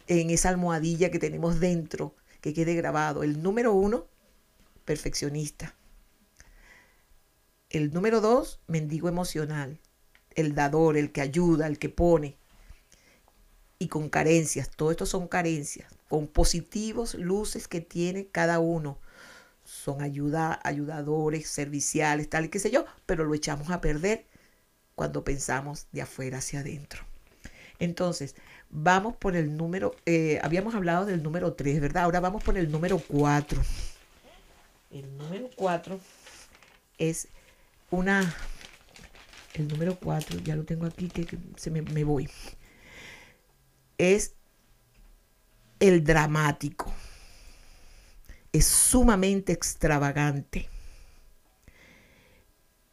en 0.07 0.31
esa 0.31 0.51
almohadilla 0.51 1.11
que 1.11 1.19
tenemos 1.19 1.61
dentro, 1.61 2.15
que 2.41 2.53
quede 2.53 2.75
grabado. 2.75 3.23
El 3.23 3.43
número 3.43 3.73
uno, 3.73 4.07
perfeccionista. 4.85 5.75
El 7.71 7.93
número 7.93 8.21
dos, 8.21 8.61
mendigo 8.67 9.09
emocional. 9.09 9.79
El 10.35 10.55
dador, 10.55 10.97
el 10.97 11.13
que 11.13 11.21
ayuda, 11.21 11.67
el 11.67 11.79
que 11.79 11.89
pone. 11.89 12.37
Y 13.79 13.89
con 13.89 14.09
carencias, 14.09 14.71
todo 14.71 14.91
esto 14.91 15.07
son 15.07 15.29
carencias, 15.29 15.93
con 16.09 16.27
positivos 16.27 17.15
luces 17.15 17.69
que 17.69 17.81
tiene 17.81 18.27
cada 18.27 18.59
uno 18.59 18.99
son 19.69 20.01
ayuda, 20.01 20.59
ayudadores, 20.65 21.47
serviciales, 21.47 22.31
tal 22.31 22.47
y 22.47 22.49
qué 22.49 22.59
sé 22.59 22.71
yo, 22.71 22.87
pero 23.05 23.25
lo 23.25 23.35
echamos 23.35 23.69
a 23.71 23.83
perder 23.83 24.25
cuando 24.95 25.25
pensamos 25.25 25.87
de 25.93 26.01
afuera 26.01 26.39
hacia 26.39 26.61
adentro. 26.61 27.05
Entonces, 27.79 28.35
vamos 28.71 29.15
por 29.17 29.37
el 29.37 29.59
número, 29.59 29.95
eh, 30.07 30.41
habíamos 30.43 30.75
hablado 30.75 31.05
del 31.05 31.23
número 31.23 31.53
3, 31.53 31.83
¿verdad? 31.83 32.05
Ahora 32.05 32.19
vamos 32.19 32.43
por 32.43 32.57
el 32.57 32.73
número 32.73 32.99
4. 32.99 33.61
El 34.91 35.19
número 35.19 35.51
4 35.55 36.01
es 36.97 37.29
una, 37.91 38.35
el 39.55 39.69
número 39.69 39.97
4, 39.97 40.41
ya 40.41 40.57
lo 40.57 40.65
tengo 40.65 40.87
aquí, 40.87 41.09
que, 41.09 41.39
se 41.57 41.71
me, 41.71 41.83
me 41.83 42.05
voy, 42.05 42.29
es 43.99 44.35
el 45.81 46.05
dramático 46.05 46.93
es 48.53 48.67
sumamente 48.67 49.53
extravagante. 49.53 50.69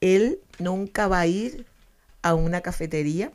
Él 0.01 0.39
nunca 0.59 1.07
va 1.07 1.21
a 1.21 1.27
ir 1.27 1.65
a 2.21 2.35
una 2.35 2.61
cafetería 2.61 3.31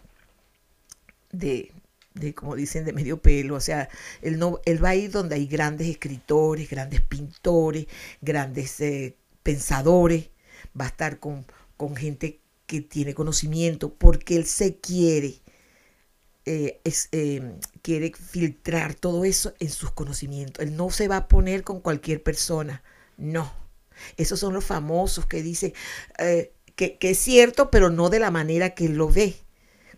de, 1.33 1.73
de, 2.15 2.35
como 2.35 2.55
dicen, 2.55 2.85
de 2.85 2.93
medio 2.93 3.21
pelo. 3.21 3.57
O 3.57 3.61
sea, 3.61 3.89
él, 4.23 4.39
no, 4.39 4.61
él 4.65 4.83
va 4.83 4.91
a 4.91 4.97
ir 4.97 5.11
donde 5.11 5.37
hay 5.37 5.47
grandes 5.47 5.89
escritores, 5.89 6.69
grandes 6.71 7.01
pintores, 7.01 7.87
grandes 8.21 8.81
eh, 8.81 9.17
pensadores. 9.43 10.31
Va 10.79 10.87
a 10.87 10.89
estar 10.89 11.19
con, 11.19 11.47
con 11.77 11.97
gente 11.97 12.41
que 12.67 12.81
tiene 12.81 13.15
conocimiento 13.15 13.95
porque 13.95 14.37
él 14.37 14.47
se 14.47 14.77
quiere 14.77 15.41
eh, 16.47 16.81
em, 17.13 17.61
quiere 17.83 18.13
filtrar 18.13 18.95
todo 18.95 19.25
eso 19.25 19.55
en 19.61 19.71
sus 19.71 19.91
conocimientos. 19.93 20.65
Él 20.65 20.77
no 20.77 20.91
se 20.91 21.07
va 21.07 21.19
a 21.19 21.29
poner 21.29 21.63
con 21.63 21.81
cualquier 21.81 22.23
persona, 22.23 22.83
no. 23.17 23.53
Esos 24.17 24.41
son 24.41 24.55
los 24.55 24.65
famosos 24.65 25.27
que 25.27 25.43
dicen 25.43 25.75
eh, 26.19 26.53
que, 26.75 26.97
es 27.01 27.19
cierto, 27.19 27.71
pero 27.71 27.91
no 27.91 28.09
de 28.09 28.21
la 28.21 28.31
manera 28.31 28.75
que 28.75 28.87
él 28.87 28.95
lo 28.97 29.09
ve. 29.09 29.37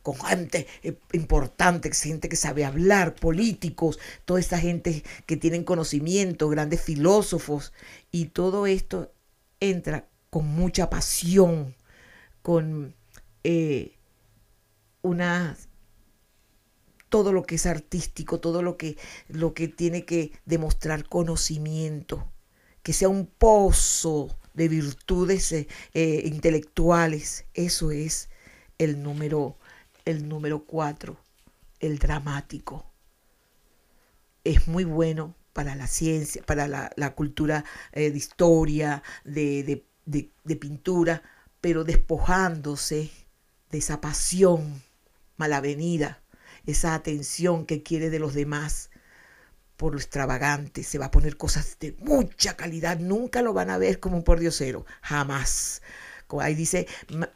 Con 0.02 0.16
gente 0.16 0.66
eh, 0.82 0.98
importante, 1.12 1.92
gente 1.92 2.28
que 2.28 2.36
sabe 2.36 2.64
hablar, 2.64 3.14
políticos, 3.14 4.00
toda 4.24 4.40
esta 4.40 4.58
gente 4.58 5.04
que 5.26 5.36
tienen 5.36 5.62
conocimiento, 5.64 6.48
grandes 6.48 6.82
filósofos, 6.82 7.72
y 8.10 8.26
todo 8.26 8.66
esto 8.66 9.12
entra 9.60 10.08
con 10.32 10.46
mucha 10.46 10.88
pasión, 10.88 11.76
con 12.40 12.94
una 15.02 15.56
todo 17.12 17.34
lo 17.34 17.42
que 17.42 17.56
es 17.56 17.66
artístico, 17.66 18.40
todo 18.40 18.62
lo 18.62 18.78
que, 18.78 18.96
lo 19.28 19.52
que 19.52 19.68
tiene 19.68 20.06
que 20.06 20.32
demostrar 20.46 21.06
conocimiento, 21.06 22.32
que 22.82 22.94
sea 22.94 23.10
un 23.10 23.26
pozo 23.26 24.34
de 24.54 24.68
virtudes 24.68 25.52
eh, 25.52 25.68
eh, 25.92 26.22
intelectuales. 26.24 27.44
Eso 27.52 27.90
es 27.90 28.30
el 28.78 29.02
número, 29.02 29.58
el 30.06 30.26
número 30.26 30.64
cuatro, 30.64 31.18
el 31.80 31.98
dramático. 31.98 32.86
Es 34.42 34.66
muy 34.66 34.84
bueno 34.84 35.34
para 35.52 35.74
la 35.74 35.88
ciencia, 35.88 36.42
para 36.46 36.66
la, 36.66 37.14
cultura 37.14 37.66
eh, 37.92 38.10
de 38.10 38.16
historia, 38.16 39.02
de, 39.26 39.64
de 39.64 39.84
pintura, 40.60 41.22
pero 41.60 41.84
despojándose 41.84 43.10
de 43.70 43.78
esa 43.78 44.00
pasión 44.00 44.82
malavenida 45.36 46.22
esa 46.66 46.94
atención 46.94 47.66
que 47.66 47.82
quiere 47.82 48.10
de 48.10 48.18
los 48.18 48.34
demás 48.34 48.90
por 49.76 49.92
lo 49.92 49.98
extravagante, 49.98 50.84
se 50.84 50.98
va 50.98 51.06
a 51.06 51.10
poner 51.10 51.36
cosas 51.36 51.76
de 51.80 51.96
mucha 51.98 52.56
calidad, 52.56 53.00
nunca 53.00 53.42
lo 53.42 53.52
van 53.52 53.68
a 53.70 53.78
ver 53.78 53.98
como 53.98 54.16
un 54.16 54.22
pordiosero, 54.22 54.86
jamás. 55.00 55.82
Ahí 56.38 56.54
dice, 56.54 56.86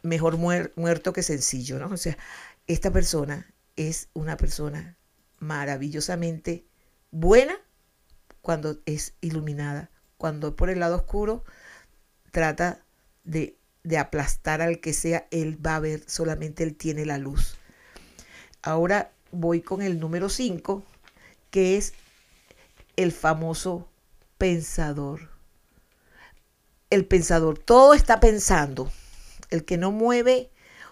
mejor 0.01 0.37
muerto 0.37 1.13
que 1.13 1.23
sencillo, 1.23 1.77
¿no? 1.77 1.87
O 1.87 1.97
sea, 1.97 2.17
esta 2.65 2.91
persona 2.91 3.53
es 3.75 4.09
una 4.13 4.37
persona 4.37 4.97
maravillosamente 5.39 6.65
buena 7.11 7.55
cuando 8.41 8.79
es 8.85 9.13
iluminada, 9.21 9.91
cuando 10.17 10.55
por 10.55 10.69
el 10.69 10.79
lado 10.79 10.95
oscuro 10.95 11.43
trata 12.37 12.85
de, 13.23 13.57
aplastar 13.97 14.61
al 14.61 14.79
que 14.79 14.93
sea, 14.93 15.27
él 15.31 15.57
va 15.65 15.77
a 15.77 15.79
ver, 15.79 16.03
solamente 16.05 16.63
él 16.63 16.75
tiene 16.75 17.03
la 17.03 17.17
luz. 17.17 17.55
Ahora 18.61 19.11
voy 19.31 19.61
con 19.61 19.81
el 19.81 19.99
número 19.99 20.29
5, 20.29 20.83
que 21.49 21.77
es 21.77 21.93
el 22.95 23.11
famoso 23.11 23.89
pensador. 24.37 25.31
El 26.91 27.07
pensador, 27.07 27.57
todo 27.57 27.95
está 27.95 28.19
pensando. 28.19 28.91
El 29.49 29.65
que 29.65 29.79
no 29.79 29.91
mueve 29.91 30.51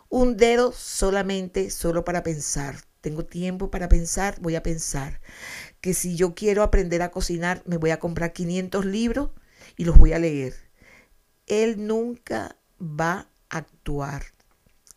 un 0.09 0.37
dedo 0.37 0.71
solamente, 0.71 1.69
solo 1.69 2.03
para 2.05 2.23
pensar. 2.23 2.77
Tengo 3.01 3.23
tiempo 3.23 3.69
para 3.69 3.87
pensar, 3.87 4.35
voy 4.41 4.55
a 4.55 4.63
pensar. 4.63 5.21
Que 5.79 5.93
si 5.93 6.15
yo 6.15 6.33
quiero 6.33 6.63
aprender 6.63 7.03
a 7.03 7.11
cocinar, 7.11 7.61
me 7.67 7.77
voy 7.77 7.91
a 7.91 7.99
comprar 7.99 8.33
500 8.33 8.83
libros 8.83 9.29
y 9.77 9.85
los 9.85 9.95
voy 9.95 10.13
a 10.13 10.17
leer. 10.17 10.64
Él 11.47 11.85
nunca 11.85 12.55
va 12.79 13.27
a 13.49 13.57
actuar. 13.57 14.23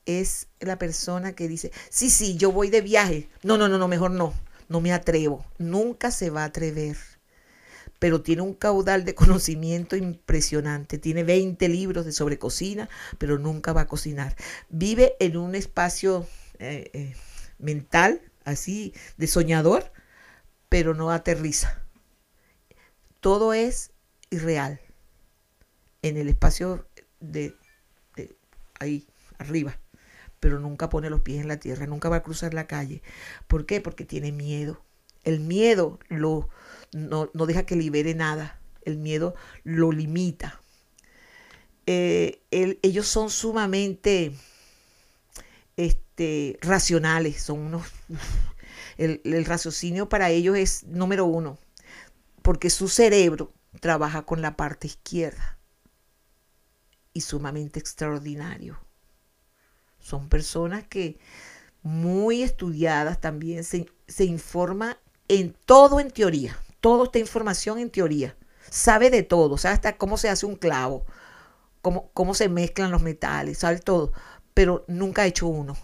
Es 0.07 0.49
la 0.61 0.79
persona 0.79 1.35
que 1.35 1.49
dice, 1.49 1.71
sí, 1.91 2.09
sí, 2.09 2.37
yo 2.37 2.51
voy 2.51 2.71
de 2.71 2.81
viaje. 2.81 3.29
No, 3.43 3.59
no, 3.59 3.69
no, 3.69 3.79
no, 3.79 3.89
mejor 3.89 4.11
no. 4.11 4.35
No 4.69 4.81
me 4.81 4.93
atrevo. 4.93 5.45
Nunca 5.59 6.11
se 6.11 6.31
va 6.31 6.43
a 6.43 6.47
atrever. 6.47 6.97
Pero 7.99 8.23
tiene 8.23 8.43
un 8.43 8.55
caudal 8.55 9.05
de 9.05 9.15
conocimiento 9.15 9.97
impresionante. 9.97 10.99
Tiene 10.99 11.25
20 11.25 11.69
libros 11.69 12.07
de 12.07 12.13
sobre 12.13 12.39
cocina, 12.39 12.89
pero 13.19 13.39
nunca 13.39 13.73
va 13.73 13.83
a 13.83 13.87
cocinar. 13.87 14.35
Vive 14.71 15.15
en 15.21 15.37
un 15.37 15.55
espacio 15.55 16.27
eh, 16.59 16.91
eh, 16.95 17.15
mental, 17.59 18.23
así, 18.45 18.95
de 19.19 19.27
soñador, 19.27 19.93
pero 20.71 20.95
no 20.95 21.11
aterriza. 21.11 21.83
Todo 23.21 23.53
es 23.53 23.91
irreal 24.31 24.81
en 26.03 26.17
el 26.17 26.29
espacio 26.29 26.87
de, 27.21 27.55
ahí 28.79 29.07
arriba, 29.39 29.79
pero 30.41 30.59
nunca 30.61 30.89
pone 30.89 31.11
los 31.11 31.21
pies 31.21 31.41
en 31.41 31.49
la 31.49 31.59
tierra, 31.59 31.87
nunca 31.87 32.09
va 32.09 32.17
a 32.17 32.23
cruzar 32.23 32.55
la 32.55 32.67
calle. 32.67 33.03
¿Por 33.47 33.67
qué? 33.67 33.81
Porque 33.81 34.05
tiene 34.05 34.33
miedo. 34.33 34.83
El 35.25 35.41
miedo 35.41 35.99
lo, 36.09 36.49
no, 36.93 37.27
deja 37.35 37.67
que 37.67 37.77
libere 37.77 38.15
nada, 38.15 38.61
el 38.83 38.99
miedo 38.99 39.35
lo 39.65 39.93
limita. 39.93 40.61
Eh, 41.87 42.43
ellos 42.51 43.09
son 43.09 43.31
sumamente 43.31 44.33
este, 45.77 46.59
racionales, 46.61 47.43
son 47.43 47.61
unos... 47.61 47.87
El, 48.97 49.21
el 49.23 49.45
raciocinio 49.45 50.09
para 50.09 50.31
ellos 50.31 50.57
es 50.57 50.83
número 50.83 51.25
uno, 51.25 51.57
porque 52.43 52.69
su 52.69 52.89
cerebro 52.89 53.53
trabaja 53.81 54.23
con 54.23 54.43
la 54.43 54.57
parte 54.57 54.89
izquierda 54.89 55.58
y 57.13 57.23
sumamente 57.23 57.79
extraordinario. 57.79 58.79
Son 59.99 60.29
personas 60.29 60.87
que 60.87 61.19
muy 61.83 62.43
estudiadas 62.43 63.21
también 63.21 63.65
se, 63.65 63.87
informa 64.25 64.99
en 65.29 65.55
todo 65.65 66.01
en 66.01 66.11
teoría. 66.11 66.59
Todo 66.81 67.05
esta 67.05 67.19
información 67.19 67.79
en 67.79 67.91
teoría. 67.91 68.37
Sabe 68.71 69.11
de 69.11 69.23
todo, 69.23 69.57
sabe 69.57 69.75
hasta 69.75 69.97
cómo 69.97 70.17
se 70.19 70.29
hace 70.29 70.45
un 70.45 70.57
clavo, 70.57 71.07
cómo, 71.81 72.11
cómo 72.13 72.35
se 72.35 72.49
mezclan 72.49 72.91
los 72.91 73.03
metales, 73.03 73.59
sabe 73.59 73.79
todo, 73.79 74.13
pero 74.53 74.85
nunca 74.89 75.23
ha 75.23 75.27
hecho 75.27 75.47
uno. 75.47 75.77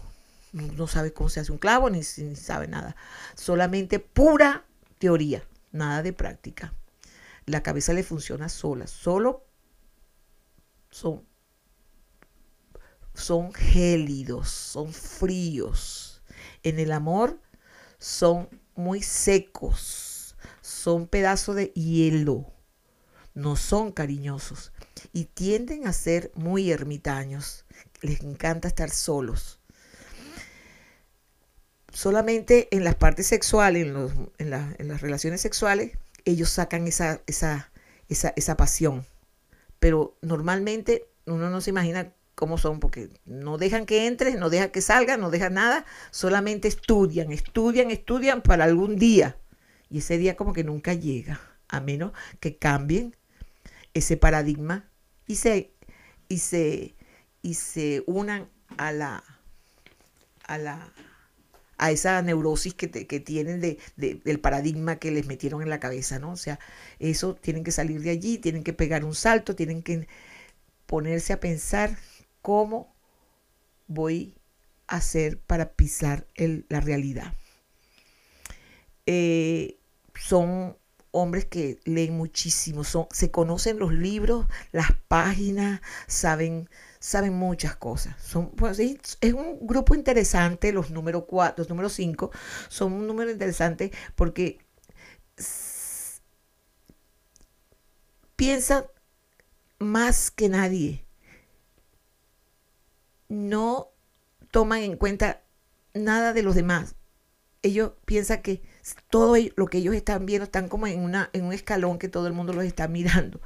No 0.53 0.87
sabe 0.87 1.11
cómo 1.11 1.29
se 1.29 1.39
hace 1.39 1.51
un 1.51 1.57
clavo 1.57 1.89
ni, 1.89 2.01
ni 2.17 2.35
sabe 2.35 2.67
nada. 2.67 2.95
Solamente 3.33 3.99
pura 3.99 4.65
teoría, 4.99 5.43
nada 5.71 6.03
de 6.03 6.13
práctica. 6.13 6.73
La 7.45 7.63
cabeza 7.63 7.93
le 7.93 8.03
funciona 8.03 8.49
sola, 8.49 8.87
solo 8.87 9.44
son, 10.95 11.25
son 13.13 13.53
gélidos, 13.53 14.49
son 14.49 14.93
fríos. 14.93 16.21
En 16.63 16.79
el 16.79 16.93
amor 16.93 17.41
son 17.97 18.47
muy 18.75 19.01
secos, 19.01 20.37
son 20.61 21.07
pedazos 21.07 21.57
de 21.57 21.65
hielo, 21.75 22.45
no 23.33 23.57
son 23.57 23.91
cariñosos 23.91 24.71
y 25.11 25.25
tienden 25.25 25.85
a 25.85 25.91
ser 25.91 26.31
muy 26.33 26.71
ermitaños. 26.71 27.65
Les 28.01 28.21
encanta 28.21 28.69
estar 28.69 28.89
solos. 28.89 29.59
Solamente 31.91 32.69
en 32.71 32.85
las 32.85 32.95
partes 32.95 33.27
sexuales, 33.27 33.85
en, 34.37 34.49
las 34.49 35.01
relaciones 35.01 35.41
sexuales, 35.41 35.97
ellos 36.23 36.49
sacan 36.49 36.87
esa, 36.87 37.21
esa, 37.27 37.69
esa, 38.07 38.33
esa 38.37 38.55
pasión 38.55 39.05
pero 39.85 40.17
normalmente 40.23 41.11
uno 41.27 41.51
no 41.51 41.61
se 41.61 41.69
imagina 41.69 42.11
cómo 42.33 42.57
son, 42.57 42.79
porque 42.79 43.11
no 43.23 43.59
dejan 43.59 43.85
que 43.85 44.07
entre, 44.07 44.33
no 44.33 44.49
dejan 44.49 44.71
que 44.71 44.81
salga, 44.81 45.15
no 45.15 45.29
dejan 45.29 45.53
nada, 45.53 45.85
solamente 46.09 46.67
estudian, 46.67 47.31
estudian, 47.31 47.91
estudian 47.91 48.41
para 48.41 48.63
algún 48.63 48.95
día. 48.95 49.37
Y 49.91 49.99
ese 49.99 50.17
día 50.17 50.35
como 50.35 50.53
que 50.53 50.63
nunca 50.63 50.95
llega, 50.95 51.39
a 51.67 51.81
menos 51.81 52.13
que 52.39 52.57
cambien 52.57 53.15
ese 53.93 54.17
paradigma 54.17 54.89
y 55.27 55.35
se, 55.35 55.75
y 56.29 56.39
se, 56.39 56.95
y 57.43 57.53
se 57.53 58.03
unan 58.07 58.49
a 58.77 58.91
la, 58.91 59.23
a 60.47 60.57
la 60.57 60.91
a 61.77 61.91
esa 61.91 62.21
neurosis 62.21 62.73
que, 62.73 62.89
que 62.89 63.19
tienen 63.19 63.59
de, 63.59 63.77
del 63.97 64.39
paradigma 64.39 64.97
que 64.97 65.11
les 65.11 65.27
metieron 65.27 65.61
en 65.61 65.69
la 65.69 65.79
cabeza, 65.79 66.19
¿no? 66.19 66.31
O 66.31 66.37
sea, 66.37 66.59
eso 66.99 67.35
tienen 67.35 67.63
que 67.63 67.71
salir 67.71 68.01
de 68.01 68.11
allí, 68.11 68.37
tienen 68.37 68.63
que 68.63 68.73
pegar 68.73 69.03
un 69.03 69.15
salto, 69.15 69.55
tienen 69.55 69.83
que 69.83 70.07
ponerse 70.85 71.33
a 71.33 71.39
pensar 71.39 71.97
cómo 72.41 72.95
voy 73.87 74.35
a 74.87 74.97
hacer 74.97 75.39
para 75.39 75.73
pisar 75.73 76.27
la 76.35 76.79
realidad. 76.79 77.33
Eh, 79.05 79.77
son 80.15 80.77
hombres 81.11 81.45
que 81.45 81.79
leen 81.85 82.17
muchísimo, 82.17 82.83
son, 82.83 83.07
se 83.11 83.31
conocen 83.31 83.79
los 83.79 83.93
libros, 83.93 84.47
las 84.71 84.91
páginas, 85.07 85.81
saben 86.07 86.69
saben 87.05 87.33
muchas 87.33 87.75
cosas. 87.75 88.15
Son, 88.19 88.49
pues, 88.51 88.79
es 88.79 89.33
un 89.33 89.59
grupo 89.61 89.93
interesante, 89.93 90.73
los 90.73 90.89
números 90.89 91.25
4, 91.27 91.55
los 91.61 91.69
números 91.69 91.93
5 91.93 92.31
son 92.67 92.93
un 92.93 93.05
número 93.05 93.29
interesante 93.29 93.91
porque 94.15 94.57
piensan 98.35 98.85
más 99.77 100.31
que 100.31 100.49
nadie. 100.49 101.05
No 103.29 103.91
toman 104.49 104.79
en 104.79 104.97
cuenta 104.97 105.43
nada 105.93 106.33
de 106.33 106.41
los 106.41 106.55
demás. 106.55 106.95
Ellos 107.61 107.93
piensan 108.05 108.41
que 108.41 108.63
todo 109.11 109.35
lo 109.55 109.67
que 109.67 109.77
ellos 109.77 109.93
están 109.93 110.25
viendo 110.25 110.45
están 110.45 110.69
como 110.69 110.87
en, 110.87 110.99
una, 111.01 111.29
en 111.33 111.45
un 111.45 111.53
escalón 111.53 111.99
que 111.99 112.09
todo 112.09 112.25
el 112.25 112.33
mundo 112.33 112.53
los 112.53 112.63
está 112.63 112.87
mirando 112.87 113.41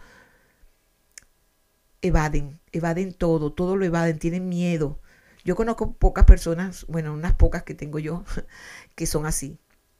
evaden, 2.01 2.59
evaden 2.71 3.13
todo, 3.13 3.51
todo 3.53 3.75
lo 3.75 3.85
evaden, 3.85 4.19
tienen 4.19 4.49
miedo. 4.49 4.99
Yo 5.43 5.55
conozco 5.55 5.93
pocas 5.93 6.25
personas, 6.25 6.85
bueno, 6.87 7.13
unas 7.13 7.35
pocas 7.35 7.63
que 7.63 7.73
tengo 7.75 7.99
yo, 7.99 8.23
que 8.95 9.05
son 9.05 9.25
así. 9.25 9.57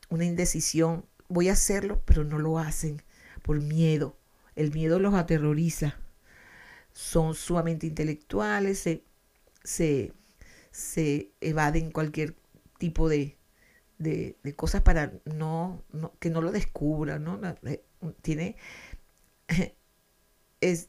Una 0.09 0.25
indecisión, 0.25 1.05
voy 1.27 1.49
a 1.49 1.53
hacerlo, 1.53 2.01
pero 2.05 2.23
no 2.23 2.39
lo 2.39 2.59
hacen 2.59 3.01
por 3.43 3.62
miedo. 3.62 4.17
El 4.55 4.71
miedo 4.73 4.99
los 4.99 5.13
aterroriza. 5.13 5.97
Son 6.93 7.35
sumamente 7.35 7.88
intelectuales, 7.88 8.79
se, 8.79 9.03
se, 9.63 10.13
se 10.71 11.31
evaden 11.41 11.91
cualquier 11.91 12.35
tipo 12.79 13.09
de, 13.09 13.38
de, 13.99 14.38
de 14.43 14.55
cosas 14.55 14.81
para 14.83 15.13
no, 15.25 15.83
no, 15.93 16.13
que 16.19 16.29
no 16.29 16.41
lo 16.41 16.51
descubran, 16.51 17.23
¿no? 17.23 17.39
Eh, 17.63 17.83
tiene 18.21 18.57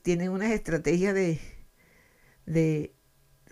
tienen 0.03 0.31
unas 0.31 0.51
estrategias 0.51 1.15
de, 1.15 2.95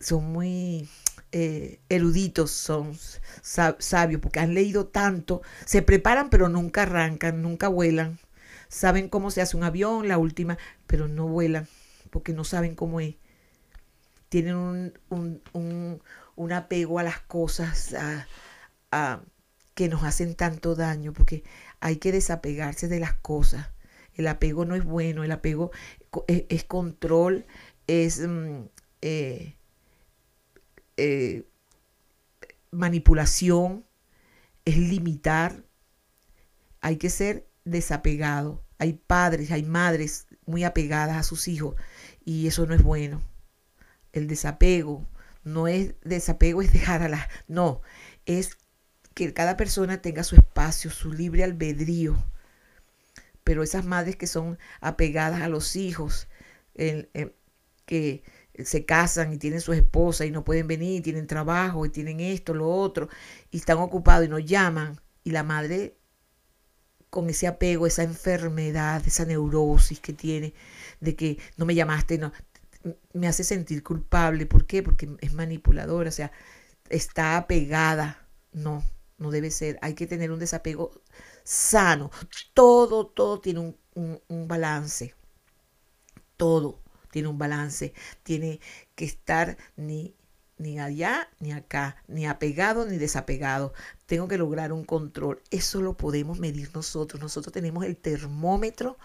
son 0.01 0.33
muy 0.33 0.89
eh, 1.33 1.81
eruditos, 1.89 2.51
son 2.51 2.97
sabios, 3.43 4.21
porque 4.21 4.41
han 4.41 4.55
leído 4.55 4.87
tanto, 4.87 5.43
se 5.65 5.83
preparan 5.83 6.31
pero 6.31 6.49
nunca 6.49 6.83
arrancan, 6.83 7.43
nunca 7.43 7.69
vuelan, 7.69 8.19
saben 8.69 9.09
cómo 9.09 9.31
se 9.31 9.43
hace 9.43 9.57
un 9.57 9.65
avión, 9.65 10.09
la 10.09 10.19
última, 10.19 10.59
pero 10.87 11.09
no 11.09 11.29
vuelan, 11.29 11.69
porque 12.11 12.33
no 12.33 12.45
saben 12.45 12.75
cómo 12.75 13.01
es. 13.01 13.17
Tienen 14.29 14.93
un, 15.09 16.53
apego 16.53 16.99
a 16.99 17.03
las 17.03 17.21
cosas 17.21 17.95
que 19.75 19.89
nos 19.89 20.03
hacen 20.03 20.35
tanto 20.35 20.75
daño, 20.75 21.13
porque 21.13 21.45
hay 21.81 21.97
que 21.97 22.13
desapegarse 22.13 22.89
de 22.89 23.01
las 23.01 23.15
cosas. 23.15 23.69
El 24.15 24.27
apego 24.27 24.65
no 24.65 24.75
es 24.75 24.85
bueno, 24.85 25.23
el 25.23 25.31
apego 25.31 25.71
e, 26.27 26.47
es, 26.49 26.65
control, 26.65 27.47
es 27.87 28.21
mm, 28.21 28.65
eh, 29.03 29.57
eh, 30.97 31.45
manipulación, 32.71 33.85
es 34.65 34.77
limitar. 34.77 35.65
Hay 36.81 36.97
que 36.97 37.11
ser 37.11 37.49
desapegado. 37.65 38.65
Hay 38.79 38.93
padres, 38.93 39.51
hay 39.51 39.65
madres 39.65 40.27
muy 40.47 40.65
apegadas 40.65 41.17
a 41.17 41.23
sus 41.23 41.49
hijos 41.49 41.75
y 42.25 42.47
eso 42.47 42.67
no 42.67 42.75
es 42.75 42.83
bueno. 42.83 43.23
El 44.13 44.29
desapego 44.29 45.07
no 45.45 45.69
es 45.69 45.95
desapego, 46.03 46.63
es 46.63 46.73
dejar 46.73 47.03
a 47.03 47.09
las... 47.09 47.27
No, 47.49 47.81
es 48.27 48.57
que 49.15 49.33
cada 49.33 49.57
persona 49.57 50.01
tenga 50.01 50.23
su 50.23 50.37
espacio, 50.37 50.91
su 50.91 51.13
libre 51.13 51.43
albedrío. 51.43 52.17
Pero 53.49 53.63
esas 53.63 53.87
madres 53.87 54.15
que 54.15 54.27
son 54.27 54.59
apegadas 54.83 55.41
a 55.41 55.49
los 55.49 55.75
hijos, 55.75 56.29
que 56.75 58.23
se 58.63 58.85
casan 58.85 59.33
y 59.33 59.39
tienen 59.39 59.63
su 59.63 59.73
esposa 59.73 60.27
y 60.27 60.31
no 60.31 60.45
pueden 60.45 60.67
venir, 60.67 61.03
tienen 61.03 61.27
trabajo 61.27 61.87
y 61.87 61.89
tienen 61.89 62.21
esto, 62.21 62.53
lo 62.53 62.69
otro, 62.69 63.09
y 63.51 63.57
están 63.57 63.79
ocupados 63.79 64.27
y 64.27 64.29
nos 64.29 64.45
llaman, 64.45 65.01
y 65.25 65.31
la 65.31 65.45
madre 65.45 65.97
con 67.09 67.31
ese 67.31 67.47
apego, 67.47 67.87
esa 67.87 68.03
enfermedad, 68.03 69.03
esa 69.07 69.25
neurosis 69.25 69.99
que 69.99 70.13
tiene, 70.13 70.53
de 71.01 71.17
que 71.17 71.39
no 71.57 71.65
me 71.65 71.75
llamaste, 71.75 72.19
no, 72.19 72.35
me 73.15 73.29
hace 73.29 73.45
sentir 73.45 73.83
culpable. 73.83 74.45
¿Por 74.45 74.67
qué? 74.67 74.83
Porque 74.83 75.09
es 75.23 75.33
manipuladora, 75.33 76.11
o 76.11 76.13
sea, 76.13 76.33
está 76.91 77.39
apegada. 77.39 78.29
No, 78.53 78.85
no 79.17 79.31
debe 79.31 79.51
ser. 79.51 79.79
Hay 79.81 79.95
que 79.95 80.07
tener 80.07 80.33
un 80.33 80.39
desapego 80.39 81.01
sano. 81.49 82.11
Todo, 82.55 83.07
todo 83.07 83.41
tiene 83.41 83.61
un, 83.61 84.21
un 84.29 84.49
balance. 84.49 85.15
Todo 86.37 86.81
tiene 87.11 87.29
un 87.29 87.39
balance. 87.39 87.95
Tiene 88.23 88.61
que 88.95 89.05
estar 89.07 89.57
ni 89.77 90.15
ni 90.59 90.81
allá 90.81 91.29
ni 91.39 91.53
acá, 91.53 92.03
ni 92.09 92.27
apegado 92.27 92.85
ni 92.85 92.99
desapegado. 92.99 93.73
Tengo 94.07 94.27
que 94.29 94.39
lograr 94.39 94.73
un 94.73 94.85
control. 94.85 95.41
Eso 95.51 95.81
lo 95.81 95.97
podemos 95.97 96.39
medir 96.41 96.71
nosotros. 96.75 97.23
Nosotros 97.23 97.53
tenemos 97.53 97.85
el 97.85 97.97
termómetro 97.97 98.99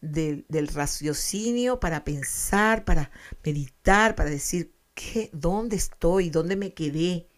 del, 0.00 0.68
raciocinio 0.68 1.80
para 1.80 2.04
pensar, 2.04 2.84
para 2.84 3.10
meditar, 3.44 4.14
para 4.14 4.30
decir, 4.30 4.74
¿qué, 4.94 5.30
¿dónde 5.32 5.76
estoy? 5.76 6.30
¿Dónde 6.30 6.56
me 6.56 6.74
quedé? 6.74 7.28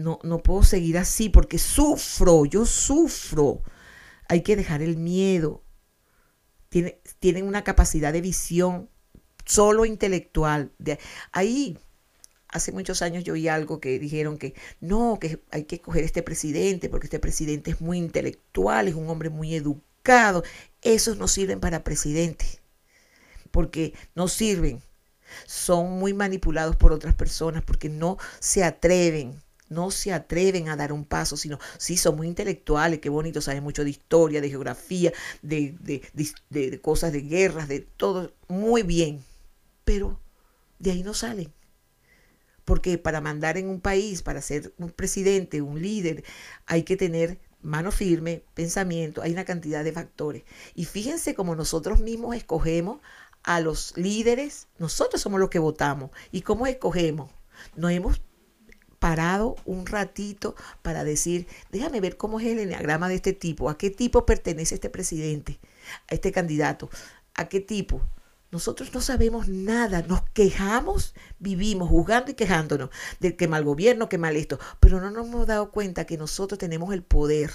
No, 0.00 0.18
no 0.22 0.42
puedo 0.42 0.62
seguir 0.62 0.98
así 0.98 1.28
porque 1.28 1.58
sufro, 1.58 2.44
yo 2.46 2.64
sufro. 2.64 3.62
Hay 4.28 4.42
que 4.42 4.56
dejar 4.56 4.82
el 4.82 4.96
miedo. 4.96 5.62
tienen 7.18 7.46
una 7.46 7.64
capacidad 7.64 8.12
de 8.12 8.20
visión 8.20 8.88
solo 9.44 9.84
intelectual. 9.84 10.72
De, 10.78 10.98
ahí, 11.32 11.78
hace 12.48 12.72
muchos 12.72 13.02
años 13.02 13.24
yo 13.24 13.34
oí 13.34 13.48
algo 13.48 13.80
que 13.80 13.98
dijeron 13.98 14.38
que 14.38 14.54
no, 14.80 15.18
que 15.20 15.42
hay 15.50 15.64
que 15.64 15.76
escoger 15.76 16.04
este 16.04 16.22
presidente 16.22 16.88
porque 16.88 17.06
este 17.06 17.18
presidente 17.18 17.72
es 17.72 17.80
muy 17.80 17.98
intelectual, 17.98 18.88
es 18.88 18.94
un 18.94 19.08
hombre 19.10 19.28
muy 19.30 19.54
educado. 19.54 20.44
Esos 20.82 21.18
no 21.18 21.28
sirven 21.28 21.60
para 21.60 21.84
presidente, 21.84 22.46
porque 23.50 23.94
no 24.14 24.28
sirven. 24.28 24.82
Son 25.46 25.98
muy 25.98 26.14
manipulados 26.14 26.76
por 26.76 26.92
otras 26.92 27.14
personas 27.14 27.62
porque 27.62 27.88
no 27.88 28.16
se 28.40 28.64
atreven 28.64 29.40
no 29.70 29.90
se 29.90 30.12
atreven 30.12 30.68
a 30.68 30.76
dar 30.76 30.92
un 30.92 31.04
paso, 31.06 31.36
sino 31.38 31.58
sí 31.78 31.96
son 31.96 32.16
muy 32.16 32.26
intelectuales, 32.26 32.98
qué 32.98 33.08
bonito, 33.08 33.40
saben 33.40 33.62
mucho 33.62 33.84
de 33.84 33.90
historia, 33.90 34.42
de 34.42 34.50
geografía, 34.50 35.12
de, 35.40 35.76
de, 35.80 36.02
de, 36.50 36.80
cosas 36.80 37.12
de 37.12 37.22
guerras, 37.22 37.68
de 37.68 37.80
todo, 37.80 38.34
muy 38.48 38.82
bien, 38.82 39.24
pero 39.84 40.20
de 40.78 40.90
ahí 40.90 41.02
no 41.02 41.14
salen. 41.14 41.52
Porque 42.64 42.98
para 42.98 43.20
mandar 43.20 43.56
en 43.56 43.68
un 43.68 43.80
país, 43.80 44.22
para 44.22 44.42
ser 44.42 44.74
un 44.78 44.90
presidente, 44.90 45.62
un 45.62 45.80
líder, 45.80 46.24
hay 46.66 46.82
que 46.82 46.96
tener 46.96 47.40
mano 47.62 47.90
firme, 47.92 48.44
pensamiento, 48.54 49.22
hay 49.22 49.32
una 49.32 49.44
cantidad 49.44 49.84
de 49.84 49.92
factores. 49.92 50.42
Y 50.74 50.84
fíjense 50.84 51.34
cómo 51.34 51.54
nosotros 51.54 52.00
mismos 52.00 52.36
escogemos 52.36 53.00
a 53.42 53.60
los 53.60 53.96
líderes, 53.96 54.68
nosotros 54.78 55.22
somos 55.22 55.40
los 55.40 55.50
que 55.50 55.58
votamos. 55.58 56.10
¿Y 56.32 56.42
cómo 56.42 56.66
escogemos? 56.66 57.30
Nos 57.76 57.92
hemos 57.92 58.20
parado 59.00 59.56
un 59.64 59.86
ratito 59.86 60.54
para 60.82 61.02
decir, 61.02 61.48
déjame 61.72 62.00
ver 62.00 62.16
cómo 62.16 62.38
es 62.38 62.46
el 62.46 62.60
enneagrama 62.60 63.08
de 63.08 63.16
este 63.16 63.32
tipo, 63.32 63.68
a 63.68 63.76
qué 63.76 63.90
tipo 63.90 64.24
pertenece 64.26 64.76
este 64.76 64.90
presidente, 64.90 65.58
a 66.08 66.14
este 66.14 66.30
candidato, 66.30 66.88
a 67.34 67.48
qué 67.48 67.60
tipo. 67.60 68.00
Nosotros 68.52 68.92
no 68.92 69.00
sabemos 69.00 69.48
nada, 69.48 70.02
nos 70.02 70.22
quejamos, 70.30 71.14
vivimos 71.38 71.88
juzgando 71.88 72.30
y 72.30 72.34
quejándonos 72.34 72.90
de 73.20 73.36
que 73.36 73.48
mal 73.48 73.64
gobierno, 73.64 74.08
que 74.08 74.18
mal 74.18 74.36
esto, 74.36 74.58
pero 74.80 75.00
no 75.00 75.10
nos 75.10 75.26
hemos 75.26 75.46
dado 75.46 75.70
cuenta 75.70 76.04
que 76.04 76.18
nosotros 76.18 76.58
tenemos 76.58 76.92
el 76.92 77.02
poder, 77.02 77.52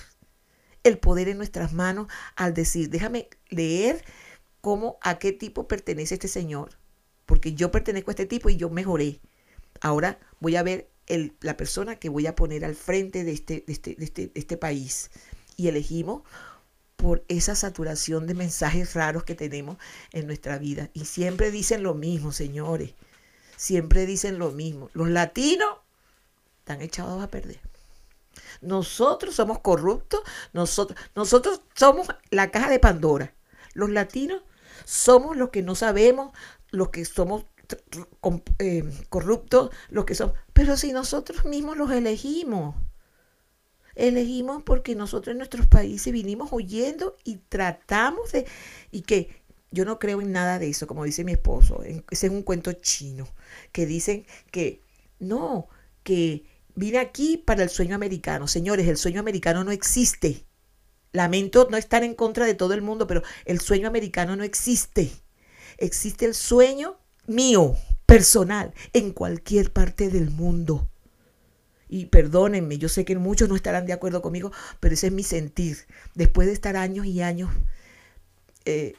el 0.84 0.97
poder 0.97 1.27
en 1.29 1.38
nuestras 1.38 1.73
manos 1.73 2.08
al 2.36 2.53
decir, 2.53 2.89
déjame 2.89 3.29
leer 3.49 4.03
cómo, 4.62 4.97
a 5.01 5.19
qué 5.19 5.31
tipo 5.31 5.67
pertenece 5.67 6.15
este 6.15 6.27
señor, 6.27 6.71
porque 7.25 7.53
yo 7.53 7.71
pertenezco 7.71 8.10
a 8.10 8.13
este 8.13 8.25
tipo 8.25 8.49
y 8.49 8.58
yo 8.58 8.69
mejoré. 8.69 9.19
Ahora 9.81 10.17
voy 10.39 10.55
a 10.55 10.63
ver 10.63 10.89
la 11.07 11.57
persona 11.57 11.97
que 11.97 12.09
voy 12.09 12.27
a 12.27 12.35
poner 12.35 12.65
al 12.65 12.75
frente 12.75 13.23
de 13.23 13.31
este, 13.31 13.63
de 13.65 13.73
este, 13.73 13.95
de 13.95 14.05
este, 14.05 14.27
de 14.27 14.39
este 14.39 14.57
país. 14.57 15.11
Y 15.57 15.67
elegimos 15.67 16.23
por 16.95 17.23
esa 17.27 17.55
saturación 17.55 18.27
de 18.27 18.33
mensajes 18.33 18.93
raros 18.93 19.23
que 19.23 19.35
tenemos 19.35 19.77
en 20.11 20.27
nuestra 20.27 20.57
vida. 20.57 20.89
Y 20.93 21.05
siempre 21.05 21.51
dicen 21.51 21.83
lo 21.83 21.93
mismo, 21.93 22.31
señores. 22.31 22.93
Siempre 23.57 24.05
dicen 24.05 24.39
lo 24.39 24.51
mismo. 24.51 24.89
Los 24.93 25.09
latinos 25.09 25.69
están 26.59 26.81
echados 26.81 27.23
a 27.23 27.29
perder. 27.29 27.59
Nosotros 28.61 29.35
somos 29.35 29.59
corruptos, 29.59 30.21
nosotros, 30.53 30.99
nosotros 31.15 31.61
somos 31.75 32.07
la 32.31 32.51
caja 32.51 32.69
de 32.69 32.79
Pandora. 32.79 33.33
Los 33.73 33.89
latinos 33.89 34.41
somos 34.85 35.37
los 35.37 35.49
que 35.49 35.61
no 35.61 35.75
sabemos, 35.75 36.31
los 36.71 36.89
que 36.89 37.05
somos 37.05 37.45
eh, 38.60 38.84
corruptos, 39.10 39.69
los 39.89 40.06
que 40.06 40.15
somos. 40.15 40.36
Pero 40.54 40.78
si 40.78 40.91
nosotros 40.91 41.45
mismos 41.45 41.78
los 41.78 41.91
elegimos. 41.91 42.75
Elegimos 43.95 44.62
porque 44.63 44.93
nosotros 44.93 45.32
en 45.32 45.38
nuestros 45.38 45.67
países 45.67 46.12
vinimos 46.12 46.49
oyendo 46.51 47.15
y 47.23 47.38
tratamos 47.38 48.34
de... 48.34 48.45
Y 48.91 49.01
que 49.04 49.41
yo 49.71 49.86
no 49.86 49.99
creo 49.99 50.21
en 50.21 50.32
nada 50.32 50.60
de 50.60 50.69
eso, 50.69 50.86
como 50.86 51.06
dice 51.06 51.23
mi 51.23 51.32
esposo. 51.32 51.82
Ese 51.84 52.28
es 52.28 52.32
un 52.32 52.43
cuento 52.43 52.73
chino. 52.73 53.28
Que 53.71 53.86
dicen 53.86 54.25
que 54.51 54.82
no, 55.19 55.69
que 56.04 56.45
vine 56.75 56.99
aquí 56.99 57.38
para 57.38 57.63
el 57.63 57.69
sueño 57.69 57.95
americano. 57.95 58.47
Señores, 58.47 58.88
el 58.88 58.97
sueño 58.97 59.19
americano 59.19 59.63
no 59.63 59.71
existe. 59.71 60.45
Lamento 61.12 61.67
no 61.69 61.78
estar 61.78 62.04
en 62.04 62.15
contra 62.15 62.45
de 62.45 62.56
todo 62.56 62.73
el 62.73 62.82
mundo, 62.82 63.08
pero 63.08 63.23
el 63.45 63.62
sueño 63.62 63.88
americano 63.88 64.36
no 64.36 64.43
existe. 64.43 65.12
Existe 65.78 66.25
el 66.25 66.34
sueño 66.34 66.97
mío, 67.27 67.75
personal, 68.05 68.73
en 68.93 69.11
cualquier 69.11 69.71
parte 69.71 70.09
del 70.09 70.29
mundo. 70.29 70.89
Y 71.88 72.07
perdónenme, 72.07 72.77
yo 72.77 72.89
sé 72.89 73.05
que 73.05 73.15
muchos 73.15 73.47
no 73.47 73.55
estarán 73.55 73.85
de 73.85 73.93
acuerdo 73.93 74.21
conmigo, 74.21 74.51
pero 74.79 74.95
ese 74.95 75.07
es 75.07 75.13
mi 75.13 75.23
sentir. 75.23 75.77
Después 76.15 76.47
de 76.47 76.53
estar 76.53 76.75
años 76.75 77.05
y 77.05 77.21
años 77.21 77.49
eh, 78.65 78.95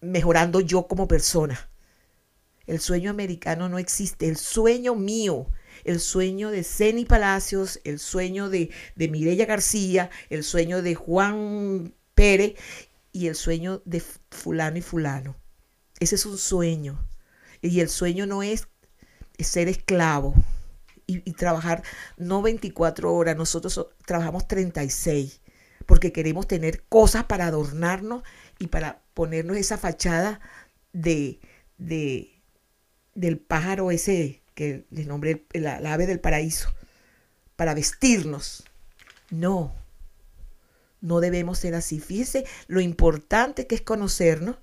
mejorando 0.00 0.60
yo 0.60 0.86
como 0.86 1.08
persona. 1.08 1.68
El 2.66 2.80
sueño 2.80 3.10
americano 3.10 3.68
no 3.68 3.78
existe. 3.78 4.28
El 4.28 4.36
sueño 4.36 4.94
mío, 4.94 5.46
el 5.84 6.00
sueño 6.00 6.50
de 6.50 6.64
Ceni 6.64 7.06
Palacios, 7.06 7.80
el 7.84 7.98
sueño 7.98 8.50
de, 8.50 8.70
de 8.94 9.08
Mireya 9.08 9.46
García, 9.46 10.10
el 10.28 10.44
sueño 10.44 10.82
de 10.82 10.94
Juan 10.94 11.94
Pérez 12.14 12.56
y 13.10 13.28
el 13.28 13.34
sueño 13.34 13.80
de 13.86 14.02
fulano 14.30 14.76
y 14.76 14.82
fulano. 14.82 15.34
Ese 15.98 16.16
es 16.16 16.26
un 16.26 16.36
sueño. 16.36 17.07
Y 17.62 17.80
el 17.80 17.88
sueño 17.88 18.26
no 18.26 18.42
es 18.42 18.68
ser 19.38 19.68
esclavo 19.68 20.34
y, 21.06 21.32
trabajar 21.32 21.82
no 22.18 22.42
24 22.42 23.14
horas, 23.14 23.36
nosotros 23.36 23.86
trabajamos 24.04 24.46
36 24.46 25.40
porque 25.86 26.12
queremos 26.12 26.46
tener 26.46 26.82
cosas 26.84 27.24
para 27.24 27.46
adornarnos 27.46 28.22
y 28.58 28.66
para 28.66 29.00
ponernos 29.14 29.56
esa 29.56 29.78
fachada 29.78 30.40
de, 30.92 31.40
de 31.78 32.38
del 33.14 33.38
pájaro 33.38 33.90
ese 33.90 34.42
que 34.54 34.84
les 34.90 35.06
nombré 35.06 35.46
la, 35.52 35.76
ave 35.92 36.06
del 36.06 36.20
paraíso, 36.20 36.74
para 37.56 37.74
vestirnos. 37.74 38.64
No, 39.30 39.72
no 41.00 41.20
debemos 41.20 41.58
ser 41.58 41.74
así. 41.74 42.00
Fíjese 42.00 42.44
lo 42.66 42.80
importante 42.80 43.66
que 43.66 43.76
es 43.76 43.82
conocernos 43.82 44.56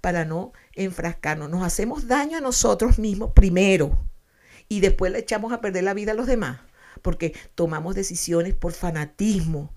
para 0.00 0.24
no 0.24 0.52
enfrascarnos. 0.74 1.50
Nos 1.50 1.62
hacemos 1.62 2.06
daño 2.06 2.38
a 2.38 2.40
nosotros 2.40 2.98
mismos 2.98 3.32
primero 3.32 3.98
y 4.68 4.80
después 4.80 5.12
le 5.12 5.20
echamos 5.20 5.52
a 5.52 5.60
perder 5.60 5.84
la 5.84 5.94
vida 5.94 6.12
a 6.12 6.14
los 6.14 6.26
demás, 6.26 6.60
porque 7.02 7.34
tomamos 7.54 7.94
decisiones 7.94 8.54
por 8.54 8.72
fanatismo, 8.72 9.72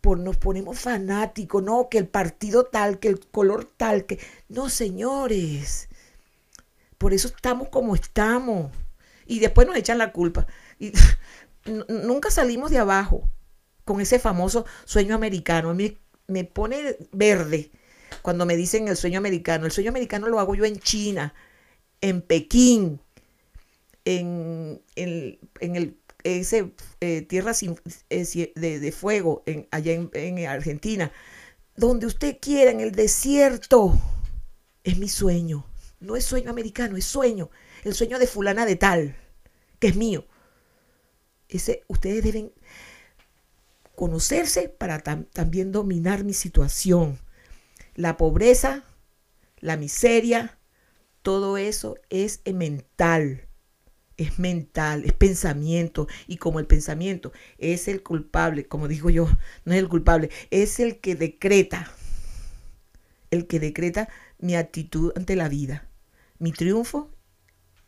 por 0.00 0.18
nos 0.18 0.36
ponemos 0.36 0.78
fanáticos, 0.78 1.62
no, 1.62 1.88
que 1.90 1.98
el 1.98 2.08
partido 2.08 2.64
tal, 2.64 2.98
que 2.98 3.08
el 3.08 3.20
color 3.20 3.64
tal, 3.64 4.06
que 4.06 4.18
no, 4.48 4.70
señores. 4.70 5.88
Por 6.96 7.12
eso 7.12 7.28
estamos 7.28 7.68
como 7.68 7.94
estamos. 7.94 8.72
Y 9.26 9.40
después 9.40 9.66
nos 9.66 9.76
echan 9.76 9.98
la 9.98 10.12
culpa. 10.12 10.46
Y 10.78 10.92
nunca 11.88 12.30
salimos 12.30 12.70
de 12.70 12.78
abajo 12.78 13.28
con 13.84 14.00
ese 14.00 14.18
famoso 14.18 14.64
sueño 14.84 15.14
americano. 15.14 15.70
A 15.70 15.74
mí 15.74 15.98
me 16.26 16.44
pone 16.44 16.96
verde 17.12 17.70
cuando 18.22 18.46
me 18.46 18.56
dicen 18.56 18.88
el 18.88 18.96
sueño 18.96 19.18
americano. 19.18 19.66
El 19.66 19.72
sueño 19.72 19.90
americano 19.90 20.28
lo 20.28 20.40
hago 20.40 20.54
yo 20.54 20.64
en 20.64 20.78
China, 20.78 21.34
en 22.00 22.22
Pekín, 22.22 23.00
en, 24.04 24.82
el 24.96 25.96
ese 26.22 26.72
eh, 27.00 27.22
tierra 27.22 27.54
sin, 27.54 27.80
eh, 28.10 28.52
de, 28.54 28.92
fuego 28.92 29.42
en, 29.46 29.66
allá 29.70 29.92
en, 29.92 30.10
en 30.12 30.46
Argentina, 30.46 31.12
donde 31.76 32.06
usted 32.06 32.38
quiera, 32.40 32.70
en 32.70 32.80
el 32.80 32.92
desierto, 32.92 33.98
es 34.84 34.98
mi 34.98 35.08
sueño. 35.08 35.66
No 36.00 36.16
es 36.16 36.24
sueño 36.24 36.50
americano, 36.50 36.96
es 36.96 37.04
sueño. 37.04 37.50
El 37.84 37.94
sueño 37.94 38.18
de 38.18 38.26
fulana 38.26 38.66
de 38.66 38.76
tal, 38.76 39.16
que 39.78 39.88
es 39.88 39.96
mío. 39.96 40.26
Ese, 41.48 41.84
ustedes 41.88 42.22
deben 42.22 42.52
conocerse 43.94 44.68
para 44.68 45.00
también 45.00 45.72
dominar 45.72 46.24
mi 46.24 46.32
situación. 46.32 47.18
La 48.00 48.16
pobreza, 48.16 48.82
la 49.58 49.76
miseria, 49.76 50.56
todo 51.20 51.58
eso 51.58 51.98
es 52.08 52.40
mental. 52.50 53.46
Es 54.16 54.38
mental, 54.38 55.04
es 55.04 55.12
pensamiento. 55.12 56.08
Y 56.26 56.38
como 56.38 56.60
el 56.60 56.66
pensamiento 56.66 57.30
es 57.58 57.88
el 57.88 58.02
culpable, 58.02 58.66
como 58.66 58.88
digo 58.88 59.10
yo, 59.10 59.28
no 59.66 59.74
es 59.74 59.78
el 59.80 59.90
culpable, 59.90 60.30
es 60.50 60.80
el 60.80 60.98
que 61.00 61.14
decreta. 61.14 61.92
El 63.30 63.46
que 63.46 63.60
decreta 63.60 64.08
mi 64.38 64.56
actitud 64.56 65.12
ante 65.14 65.36
la 65.36 65.50
vida. 65.50 65.86
Mi 66.38 66.52
triunfo 66.52 67.10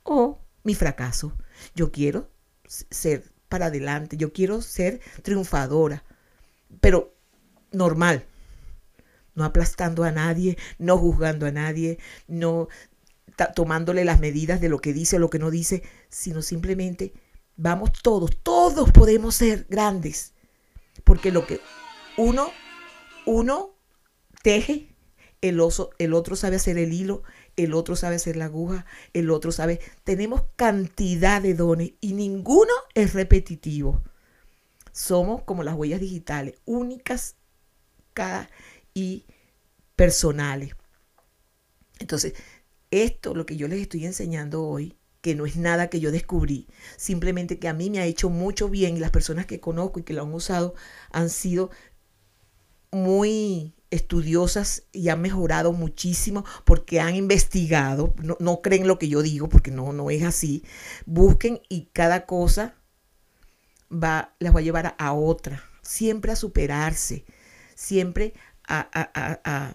o 0.03 0.39
mi 0.63 0.75
fracaso. 0.75 1.33
Yo 1.75 1.91
quiero 1.91 2.29
ser 2.69 3.33
para 3.49 3.67
adelante, 3.67 4.19
yo 4.19 4.31
quiero 4.35 4.61
ser 4.61 5.01
triunfadora, 5.23 6.05
pero 6.83 7.15
normal, 7.71 8.27
no 9.35 9.45
aplastando 9.45 10.05
a 10.05 10.13
nadie, 10.13 10.59
no 10.79 10.99
juzgando 10.99 11.47
a 11.47 11.53
nadie, 11.53 11.99
no 12.29 12.69
tomándole 13.55 14.05
las 14.05 14.21
medidas 14.21 14.61
de 14.61 14.69
lo 14.69 14.81
que 14.81 14.93
dice 14.93 15.17
o 15.17 15.19
lo 15.19 15.31
que 15.31 15.39
no 15.39 15.51
dice, 15.51 15.83
sino 16.09 16.43
simplemente 16.43 17.13
vamos 17.57 17.93
todos, 18.03 18.37
todos 18.43 18.91
podemos 18.93 19.35
ser 19.35 19.67
grandes, 19.69 20.35
porque 21.05 21.31
lo 21.31 21.47
que 21.47 21.61
uno, 22.17 22.51
uno 23.27 23.75
teje, 24.43 24.95
el, 25.41 25.61
oso, 25.61 25.91
el 25.99 26.15
otro 26.15 26.37
sabe 26.37 26.57
hacer 26.57 26.79
el 26.79 26.93
hilo, 26.93 27.23
el 27.57 27.75
otro 27.75 27.97
sabe 27.97 28.17
hacer 28.17 28.37
la 28.37 28.47
aguja, 28.47 28.87
el 29.13 29.31
otro 29.31 29.53
sabe. 29.53 29.81
Tenemos 30.05 30.45
cantidad 30.57 31.43
de 31.43 31.55
dones 31.55 31.93
y 32.01 32.13
ninguno 32.13 32.73
es 32.95 33.13
repetitivo. 33.13 34.03
Somos 34.93 35.43
como 35.43 35.63
las 35.63 35.75
huellas 35.75 36.01
digitales, 36.01 36.55
únicas 36.65 37.37
cada 38.15 38.51
y 38.95 39.25
personales. 39.97 40.75
Entonces, 41.99 42.35
esto, 42.91 43.35
lo 43.35 43.47
que 43.47 43.57
yo 43.57 43.69
les 43.69 43.81
estoy 43.81 44.05
enseñando 44.07 44.65
hoy, 44.65 44.97
que 45.21 45.35
no 45.35 45.47
es 45.47 45.57
nada 45.57 45.89
que 45.89 46.01
yo 46.01 46.11
descubrí, 46.11 46.67
simplemente 46.97 47.59
que 47.59 47.69
a 47.69 47.73
mí 47.73 47.91
me 47.91 48.01
ha 48.01 48.07
hecho 48.07 48.29
mucho 48.29 48.69
bien 48.69 48.97
y 48.97 49.01
las 49.01 49.11
personas 49.11 49.47
que 49.47 49.61
conozco 49.61 50.01
y 50.01 50.03
que 50.03 50.13
lo 50.13 50.23
han 50.23 50.35
usado 50.35 50.75
han 51.11 51.31
sido 51.31 51.71
muy 52.91 53.75
estudiosas 53.91 54.85
y 54.91 55.11
han 55.11 55.21
mejorado 55.21 55.73
muchísimo 55.73 56.45
porque 56.65 57.01
han 57.01 57.15
investigado, 57.15 58.15
no, 58.41 58.63
creen 58.63 58.87
lo 58.87 58.99
que 58.99 59.09
yo 59.09 59.23
digo 59.23 59.49
porque 59.49 59.71
no, 59.71 59.93
no 59.93 60.11
es 60.11 60.23
así, 60.23 60.65
busquen 61.05 61.61
y 61.69 61.91
cada 61.93 62.27
cosa 62.27 62.75
va, 63.93 64.35
les 64.39 64.55
va 64.55 64.61
a 64.61 64.63
llevar 64.63 64.97
a, 64.99 65.13
otra, 65.13 65.63
siempre 65.83 66.33
a 66.33 66.37
superarse, 66.37 67.25
siempre 67.75 68.35
a, 68.67 69.75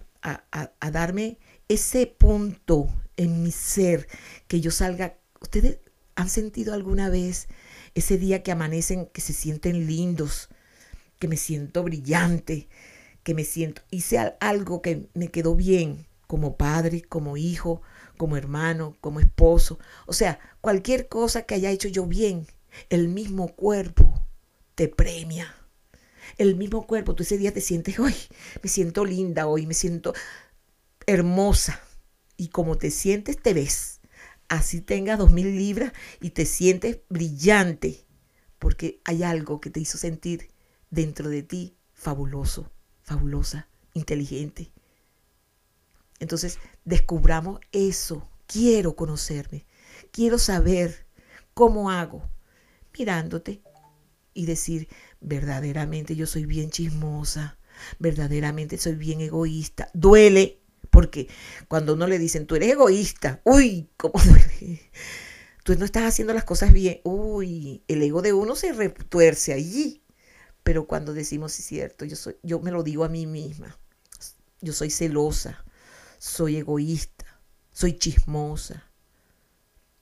a, 0.80 0.92
darme 0.92 1.38
ese 1.68 2.08
punto 2.08 2.88
en 3.18 3.44
mi 3.44 3.52
ser, 3.52 4.08
que 4.48 4.62
yo 4.62 4.72
salga, 4.72 5.18
ustedes 5.42 5.80
han 6.16 6.30
sentido 6.30 6.74
alguna 6.74 7.10
vez 7.10 7.48
ese 7.96 8.18
día 8.18 8.44
que 8.44 8.52
amanecen, 8.52 9.08
que 9.08 9.22
se 9.22 9.34
sienten 9.34 9.88
lindos, 9.88 10.50
que 11.20 11.28
me 11.28 11.38
siento 11.38 11.84
brillante, 11.84 12.68
que 13.24 13.34
me 13.34 13.44
siento, 13.44 13.82
hice 13.92 14.36
algo 14.40 14.82
que 14.82 15.10
me 15.14 15.30
quedó 15.30 15.56
bien 15.56 16.08
como 16.28 16.58
padre, 16.58 17.02
como 17.02 17.38
hijo, 17.38 17.82
como 18.18 18.38
hermano, 18.38 18.98
como 19.02 19.20
esposo. 19.20 19.80
O 20.06 20.14
sea, 20.14 20.40
cualquier 20.62 21.08
cosa 21.08 21.44
que 21.44 21.56
haya 21.56 21.72
hecho 21.72 21.88
yo 21.88 22.06
bien, 22.06 22.48
el 22.90 23.08
mismo 23.08 23.50
cuerpo 23.56 24.26
te 24.76 24.88
premia. 24.88 25.57
El 26.38 26.56
mismo 26.56 26.86
cuerpo, 26.88 27.16
tú 27.16 27.24
ese 27.24 27.38
día 27.38 27.54
te 27.54 27.62
sientes, 27.62 28.00
hoy 28.00 28.16
me 28.62 28.70
siento 28.70 29.06
linda 29.06 29.48
hoy, 29.48 29.66
me 29.66 29.74
siento 29.74 30.14
hermosa. 31.06 31.82
Y 32.36 32.50
como 32.50 32.78
te 32.78 32.92
sientes, 32.92 33.42
te 33.42 33.54
ves. 33.54 34.00
Así 34.50 34.82
tengas 34.82 35.18
dos 35.18 35.32
mil 35.32 35.56
libras 35.58 35.92
y 36.22 36.30
te 36.30 36.46
sientes 36.46 37.00
brillante, 37.10 38.06
porque 38.60 39.02
hay 39.04 39.24
algo 39.24 39.60
que 39.60 39.70
te 39.70 39.80
hizo 39.80 39.98
sentir 39.98 40.50
dentro 40.90 41.30
de 41.30 41.44
ti 41.44 41.76
fabuloso 41.94 42.72
fabulosa, 43.08 43.70
inteligente. 43.94 44.74
Entonces, 46.20 46.60
descubramos 46.84 47.62
eso. 47.72 48.30
Quiero 48.48 48.98
conocerme. 48.98 49.66
Quiero 50.12 50.38
saber 50.38 51.08
cómo 51.54 51.90
hago. 51.90 52.30
Mirándote 52.98 53.62
y 54.38 54.46
decir, 54.46 54.88
verdaderamente 55.20 56.16
yo 56.16 56.28
soy 56.28 56.46
bien 56.46 56.70
chismosa. 56.70 57.58
Verdaderamente 58.00 58.78
soy 58.78 58.96
bien 58.96 59.20
egoísta. 59.22 59.90
Duele. 59.94 60.62
Porque 60.92 61.28
cuando 61.68 61.94
uno 61.94 62.08
le 62.08 62.20
dicen, 62.20 62.46
tú 62.46 62.56
eres 62.56 62.72
egoísta, 62.72 63.42
uy, 63.44 63.90
¿cómo 63.98 64.14
duele? 64.24 64.90
Tú 65.64 65.76
no 65.76 65.86
estás 65.86 66.04
haciendo 66.04 66.34
las 66.34 66.46
cosas 66.46 66.72
bien, 66.72 67.02
uy, 67.04 67.84
el 67.88 68.02
ego 68.02 68.22
de 68.22 68.32
uno 68.32 68.56
se 68.56 68.72
retuerce 68.72 69.54
allí. 69.54 70.02
Pero 70.64 70.88
cuando 70.88 71.14
decimos, 71.14 71.52
sí, 71.52 71.62
es 71.62 71.68
cierto, 71.68 72.06
yo, 72.06 72.16
soy, 72.16 72.38
yo 72.44 72.60
me 72.60 72.72
lo 72.72 72.84
digo 72.84 73.04
a 73.04 73.10
mí 73.10 73.26
misma. 73.26 73.78
Yo 74.62 74.72
soy 74.72 74.90
celosa, 74.90 75.66
soy 76.20 76.58
egoísta, 76.58 77.26
soy 77.72 77.98
chismosa, 77.98 78.90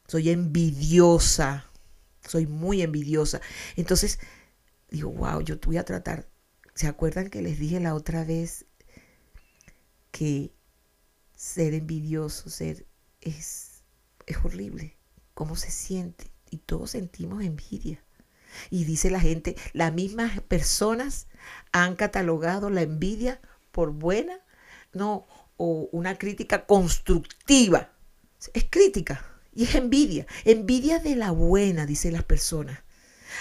soy 0.08 0.30
envidiosa, 0.30 1.70
soy 2.28 2.48
muy 2.48 2.82
envidiosa. 2.82 3.42
Entonces, 3.76 4.20
digo, 4.90 5.12
wow, 5.12 5.42
yo 5.42 5.58
voy 5.66 5.78
a 5.78 5.86
tratar. 5.86 6.28
¿Se 6.74 6.88
acuerdan 6.88 7.30
que 7.30 7.42
les 7.42 7.60
dije 7.60 7.80
la 7.80 7.96
otra 7.96 8.24
vez 8.24 8.66
que 10.12 10.54
ser 11.36 11.74
envidioso, 11.74 12.50
ser 12.50 12.86
es, 13.22 13.84
es 14.26 14.38
horrible? 14.44 14.98
¿Cómo 15.34 15.56
se 15.56 15.72
siente? 15.72 16.32
Y 16.50 16.58
todos 16.58 16.92
sentimos 16.92 17.44
envidia. 17.44 18.04
Y 18.70 18.86
dice 18.86 19.10
la 19.10 19.20
gente, 19.20 19.56
las 19.74 19.94
mismas 19.94 20.40
personas 20.42 21.28
han 21.72 21.96
catalogado 21.96 22.70
la 22.70 22.84
envidia 22.84 23.42
por 23.72 23.92
buena, 23.92 24.40
no, 24.94 25.28
o 25.58 25.90
una 25.92 26.18
crítica 26.18 26.66
constructiva. 26.66 27.92
Es 28.54 28.66
crítica 28.70 29.35
y 29.56 29.64
es 29.64 29.74
envidia. 29.74 30.28
Envidia 30.44 31.00
de 31.00 31.16
la 31.16 31.32
buena, 31.32 31.86
dicen 31.86 32.14
las 32.14 32.24
personas. 32.24 32.84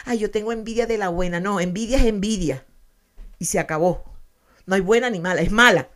Ay, 0.06 0.18
yo 0.18 0.30
tengo 0.30 0.52
envidia 0.52 0.86
de 0.86 0.96
la 0.96 1.08
buena. 1.08 1.40
No, 1.40 1.60
envidia 1.60 1.98
es 1.98 2.04
envidia. 2.04 2.64
Y 3.38 3.44
se 3.46 3.58
acabó. 3.58 4.04
No 4.64 4.74
hay 4.74 4.80
buena 4.80 5.10
ni 5.10 5.20
mala, 5.20 5.42
es 5.42 5.50
mala. 5.50 5.90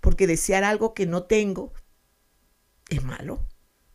Porque 0.00 0.26
desear 0.26 0.64
algo 0.64 0.94
que 0.94 1.06
no 1.06 1.24
tengo 1.24 1.72
es 2.88 3.04
malo 3.04 3.46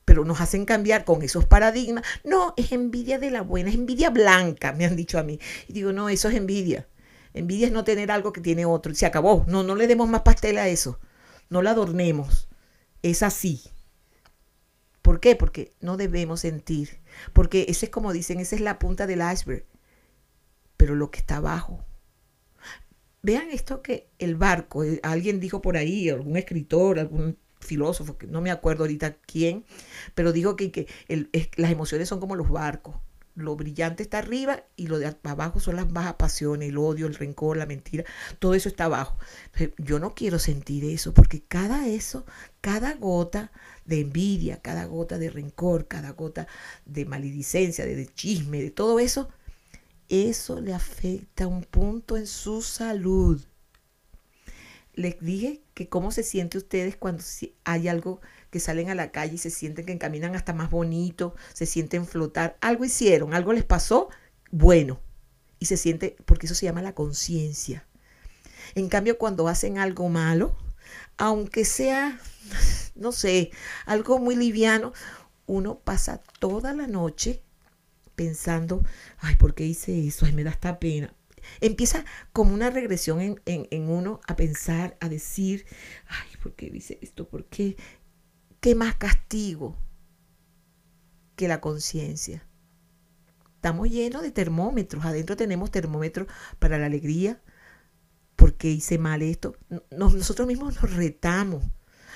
pero 0.06 0.24
nos 0.24 0.40
hacen 0.40 0.66
cambiar 0.66 1.04
con 1.04 1.24
esos 1.24 1.46
paradigmas. 1.46 2.06
No, 2.24 2.54
es 2.56 2.72
envidia 2.72 3.20
de 3.20 3.32
la 3.32 3.42
buena, 3.42 3.70
es 3.70 3.76
envidia 3.76 4.12
blanca, 4.12 4.72
me 4.72 4.86
han 4.86 4.96
dicho 4.96 5.20
a 5.20 5.24
mí. 5.24 5.40
Y 5.68 5.74
digo, 5.74 5.92
no, 5.92 6.10
eso 6.10 6.30
es 6.30 6.36
envidia. 6.36 6.88
Envidia 7.34 7.68
es 7.68 7.74
no 7.74 7.84
tener 7.84 8.12
algo 8.12 8.32
que 8.32 8.40
tiene 8.40 8.66
otro. 8.66 8.94
Se 8.94 9.06
acabó. 9.06 9.44
No, 9.48 9.64
no 9.64 9.76
le 9.76 9.88
demos 9.88 10.08
más 10.08 10.22
pastel 10.22 10.58
a 10.58 10.70
eso. 10.70 11.00
No 11.50 11.62
la 11.62 11.72
adornemos. 11.72 12.48
Es 13.02 13.24
así. 13.24 13.62
¿Por 15.16 15.22
qué? 15.22 15.38
Porque 15.38 15.72
no 15.80 15.96
debemos 15.96 16.42
sentir. 16.42 17.00
Porque 17.32 17.68
ese 17.70 17.86
es 17.86 17.90
como 17.90 18.12
dicen, 18.12 18.42
esa 18.42 18.54
es 18.54 18.60
la 18.60 18.80
punta 18.80 19.08
del 19.08 19.22
iceberg. 19.22 19.66
Pero 20.76 20.94
lo 20.94 21.10
que 21.10 21.20
está 21.20 21.38
abajo. 21.38 21.86
Vean 23.22 23.50
esto 23.50 23.82
que 23.82 24.10
el 24.20 24.36
barco, 24.36 24.84
eh, 24.84 25.00
alguien 25.04 25.40
dijo 25.40 25.62
por 25.62 25.78
ahí, 25.78 26.10
algún 26.10 26.36
escritor, 26.36 27.00
algún 27.00 27.38
filósofo, 27.62 28.18
que 28.18 28.28
no 28.28 28.42
me 28.42 28.52
acuerdo 28.52 28.84
ahorita 28.84 29.14
quién, 29.14 29.64
pero 30.16 30.34
dijo 30.34 30.58
que, 30.58 30.74
que 30.74 30.88
las 31.56 31.72
emociones 31.72 32.10
son 32.10 32.20
como 32.20 32.36
los 32.36 32.50
barcos. 32.50 32.98
Lo 33.36 33.56
brillante 33.56 34.02
está 34.02 34.20
arriba 34.20 34.64
y 34.76 34.88
lo 34.88 34.98
de 34.98 35.14
abajo 35.24 35.60
son 35.60 35.76
las 35.76 35.92
bajas 35.92 36.16
pasiones, 36.16 36.70
el 36.70 36.78
odio, 36.78 37.06
el 37.06 37.16
rencor, 37.16 37.58
la 37.58 37.66
mentira, 37.66 38.06
todo 38.40 38.56
eso 38.56 38.70
está 38.70 38.86
abajo. 38.86 39.18
yo 39.78 40.00
no 40.00 40.14
quiero 40.16 40.40
sentir 40.40 40.86
eso, 40.86 41.14
porque 41.14 41.42
cada 41.42 41.88
eso, 41.88 42.26
cada 42.62 42.94
gota 42.96 43.52
de 43.86 44.00
envidia, 44.02 44.62
cada 44.62 44.86
gota 44.86 45.18
de 45.18 45.30
rencor, 45.30 45.88
cada 45.88 46.12
gota 46.12 46.48
de 46.86 47.06
maledicencia, 47.06 47.86
de, 47.86 48.08
chisme, 48.08 48.62
de 48.62 48.72
todo 48.72 49.00
eso, 49.00 49.30
eso 50.10 50.62
le 50.62 50.74
afecta 50.74 51.48
un 51.48 51.64
punto 51.64 52.18
en 52.18 52.28
su 52.28 52.62
salud 52.62 53.42
les 54.96 55.20
dije 55.20 55.62
que 55.74 55.90
cómo 55.90 56.12
se 56.12 56.24
siente 56.24 56.58
ustedes 56.58 56.96
cuando 56.96 57.24
hay 57.66 57.88
algo 57.88 58.22
que 58.56 58.62
salen 58.62 58.90
a 58.90 58.96
la 58.96 59.12
calle 59.12 59.36
y 59.36 59.38
se 59.38 59.50
sienten 59.50 59.86
que 59.86 59.98
caminan 59.98 60.34
hasta 60.34 60.54
más 60.54 60.70
bonito, 60.70 61.36
se 61.52 61.66
sienten 61.66 62.08
flotar. 62.08 62.56
Algo 62.62 62.86
hicieron, 62.86 63.34
algo 63.34 63.52
les 63.52 63.66
pasó 63.66 64.08
bueno 64.50 65.02
y 65.60 65.66
se 65.66 65.76
siente, 65.76 66.16
porque 66.24 66.46
eso 66.46 66.56
se 66.56 66.66
llama 66.66 66.82
la 66.82 66.96
conciencia. 66.96 67.86
En 68.74 68.88
cambio, 68.88 69.18
cuando 69.18 69.50
hacen 69.50 69.78
algo 69.78 70.08
malo, 70.08 70.56
aunque 71.18 71.66
sea, 71.66 72.18
no 72.96 73.12
sé, 73.12 73.52
algo 73.86 74.20
muy 74.20 74.38
liviano, 74.38 74.94
uno 75.48 75.80
pasa 75.80 76.22
toda 76.40 76.72
la 76.74 76.88
noche 76.88 77.44
pensando, 78.16 78.86
ay, 79.18 79.36
¿por 79.36 79.54
qué 79.54 79.66
hice 79.66 80.08
eso? 80.08 80.26
Ay, 80.26 80.32
me 80.32 80.46
da 80.46 80.52
esta 80.52 80.80
pena. 80.80 81.14
Empieza 81.60 82.06
como 82.32 82.54
una 82.54 82.70
regresión 82.70 83.20
en, 83.20 83.42
en 83.46 83.90
uno 83.90 84.22
a 84.26 84.38
pensar, 84.38 84.96
a 85.02 85.10
decir, 85.10 85.66
ay, 86.08 86.38
¿por 86.42 86.54
qué 86.54 86.68
hice 86.74 87.00
esto? 87.02 87.28
¿Por 87.28 87.44
qué? 87.48 87.76
¿Qué 88.66 88.74
más 88.74 88.96
castigo 88.96 89.78
que 91.36 91.48
la 91.48 91.62
conciencia? 91.62 92.48
Estamos 93.58 93.92
llenos 93.92 94.24
de 94.24 94.32
termómetros. 94.32 95.06
Adentro 95.06 95.38
tenemos 95.38 95.70
termómetros 95.70 96.28
para 96.58 96.80
la 96.80 96.88
alegría, 96.88 97.40
porque 98.36 98.72
hice 98.72 98.98
mal 98.98 99.22
esto. 99.22 99.56
nosotros 99.92 100.48
mismos 100.48 100.82
nos 100.82 100.96
retamos. 100.96 101.64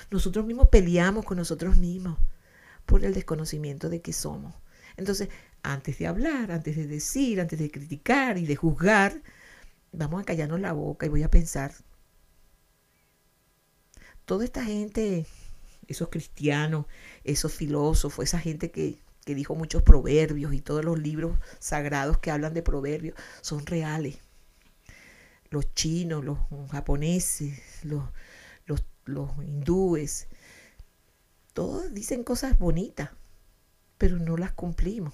Nosotros 0.09 0.43
mismos 0.43 0.69
peleamos 0.69 1.23
con 1.23 1.37
nosotros 1.37 1.77
mismos 1.77 2.17
por 2.87 3.05
el 3.05 3.13
desconocimiento 3.13 3.87
de 3.87 4.01
que 4.01 4.11
somos. 4.11 4.55
Entonces, 4.97 5.29
antes 5.61 5.99
de 5.99 6.07
hablar, 6.07 6.51
antes 6.51 6.75
de 6.75 6.87
decir, 6.87 7.39
antes 7.39 7.59
de 7.59 7.69
criticar 7.69 8.39
y 8.39 8.47
de 8.47 8.55
juzgar, 8.55 9.21
vamos 9.91 10.19
a 10.19 10.25
callarnos 10.25 10.59
la 10.59 10.73
boca 10.73 11.05
y 11.05 11.09
voy 11.09 11.21
a 11.21 11.29
pensar. 11.29 11.75
Toda 14.25 14.45
esta 14.45 14.63
gente, 14.63 15.27
esos 15.89 16.09
cristianos, 16.09 16.85
esos 17.23 17.53
filósofos, 17.53 18.23
esa 18.23 18.39
gente 18.39 18.71
que, 18.71 18.97
que 19.25 19.35
dijo 19.35 19.55
muchos 19.55 19.83
proverbios 19.83 20.53
y 20.53 20.61
todos 20.61 20.85
los 20.85 20.97
libros 20.97 21.37
sagrados 21.59 22.19
que 22.19 22.31
hablan 22.31 22.53
de 22.53 22.63
proverbios, 22.63 23.15
son 23.41 23.65
reales. 23.65 24.19
Los 25.49 25.73
chinos, 25.73 26.23
los 26.23 26.37
japoneses, 26.71 27.59
los, 27.83 28.03
los, 28.65 28.85
los 29.05 29.31
hindúes, 29.43 30.27
todos 31.53 31.93
dicen 31.93 32.23
cosas 32.23 32.57
bonitas, 32.59 33.09
pero 33.97 34.17
no 34.17 34.37
las 34.37 34.53
cumplimos 34.53 35.13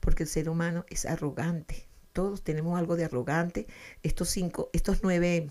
porque 0.00 0.24
el 0.24 0.28
ser 0.28 0.48
humano 0.48 0.84
es 0.88 1.06
arrogante. 1.06 1.86
Todos 2.12 2.42
tenemos 2.42 2.78
algo 2.78 2.96
de 2.96 3.04
arrogante. 3.04 3.66
Estos 4.02 4.28
cinco, 4.30 4.70
estos 4.72 5.00
nueve 5.02 5.48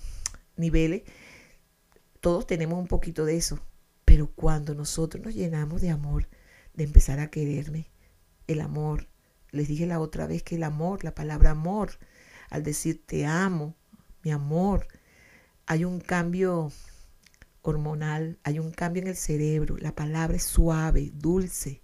niveles, 0.55 1.03
todos 2.19 2.47
tenemos 2.47 2.79
un 2.79 2.87
poquito 2.87 3.25
de 3.25 3.37
eso. 3.37 3.59
Pero 4.07 4.31
cuando 4.31 4.73
nosotros 4.73 5.21
nos 5.25 5.35
llenamos 5.35 5.81
de 5.81 5.89
amor, 5.89 6.29
de 6.73 6.85
empezar 6.85 7.19
a 7.19 7.29
quererme, 7.29 7.89
el 8.47 8.61
amor, 8.61 9.09
les 9.51 9.67
dije 9.67 9.85
la 9.85 9.99
otra 9.99 10.27
vez 10.27 10.43
que 10.43 10.55
el 10.55 10.63
amor, 10.63 11.03
la 11.03 11.13
palabra 11.13 11.51
amor, 11.51 11.91
al 12.49 12.63
decir 12.63 13.03
te 13.05 13.25
amo, 13.25 13.75
mi 14.23 14.31
amor, 14.31 14.87
hay 15.65 15.83
un 15.83 15.99
cambio 15.99 16.71
hormonal, 17.63 18.39
hay 18.45 18.59
un 18.59 18.71
cambio 18.71 19.01
en 19.01 19.09
el 19.09 19.17
cerebro, 19.17 19.75
la 19.77 19.93
palabra 19.93 20.37
es 20.37 20.43
suave, 20.43 21.11
dulce, 21.13 21.81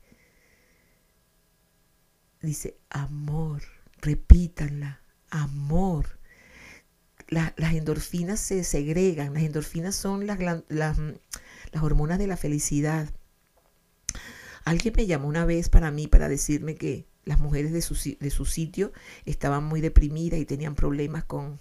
dice 2.42 2.78
amor, 2.90 3.64
repítanla, 4.00 5.02
amor. 5.30 6.20
las 7.28 7.74
endorfinas 7.74 8.40
se 8.40 8.64
segregan, 8.64 9.34
las 9.34 9.44
endorfinas 9.44 9.94
son 9.94 10.26
las, 10.26 10.40
hormonas 11.82 12.20
de 12.20 12.28
la 12.28 12.38
felicidad. 12.38 13.10
Alguien 14.66 14.94
me 14.96 15.08
llamó 15.08 15.28
una 15.28 15.46
vez 15.46 15.70
para 15.70 15.92
mí 15.92 16.08
para 16.08 16.30
decirme 16.30 16.76
que 16.76 17.08
las 17.26 17.40
mujeres 17.40 17.72
de 17.72 17.82
su, 17.82 17.96
de 18.20 18.30
su 18.30 18.46
sitio 18.46 18.92
estaban 19.26 19.64
muy 19.64 19.82
deprimidas 19.82 20.40
y 20.40 20.46
tenían 20.46 20.76
problemas 20.76 21.24
con, 21.24 21.60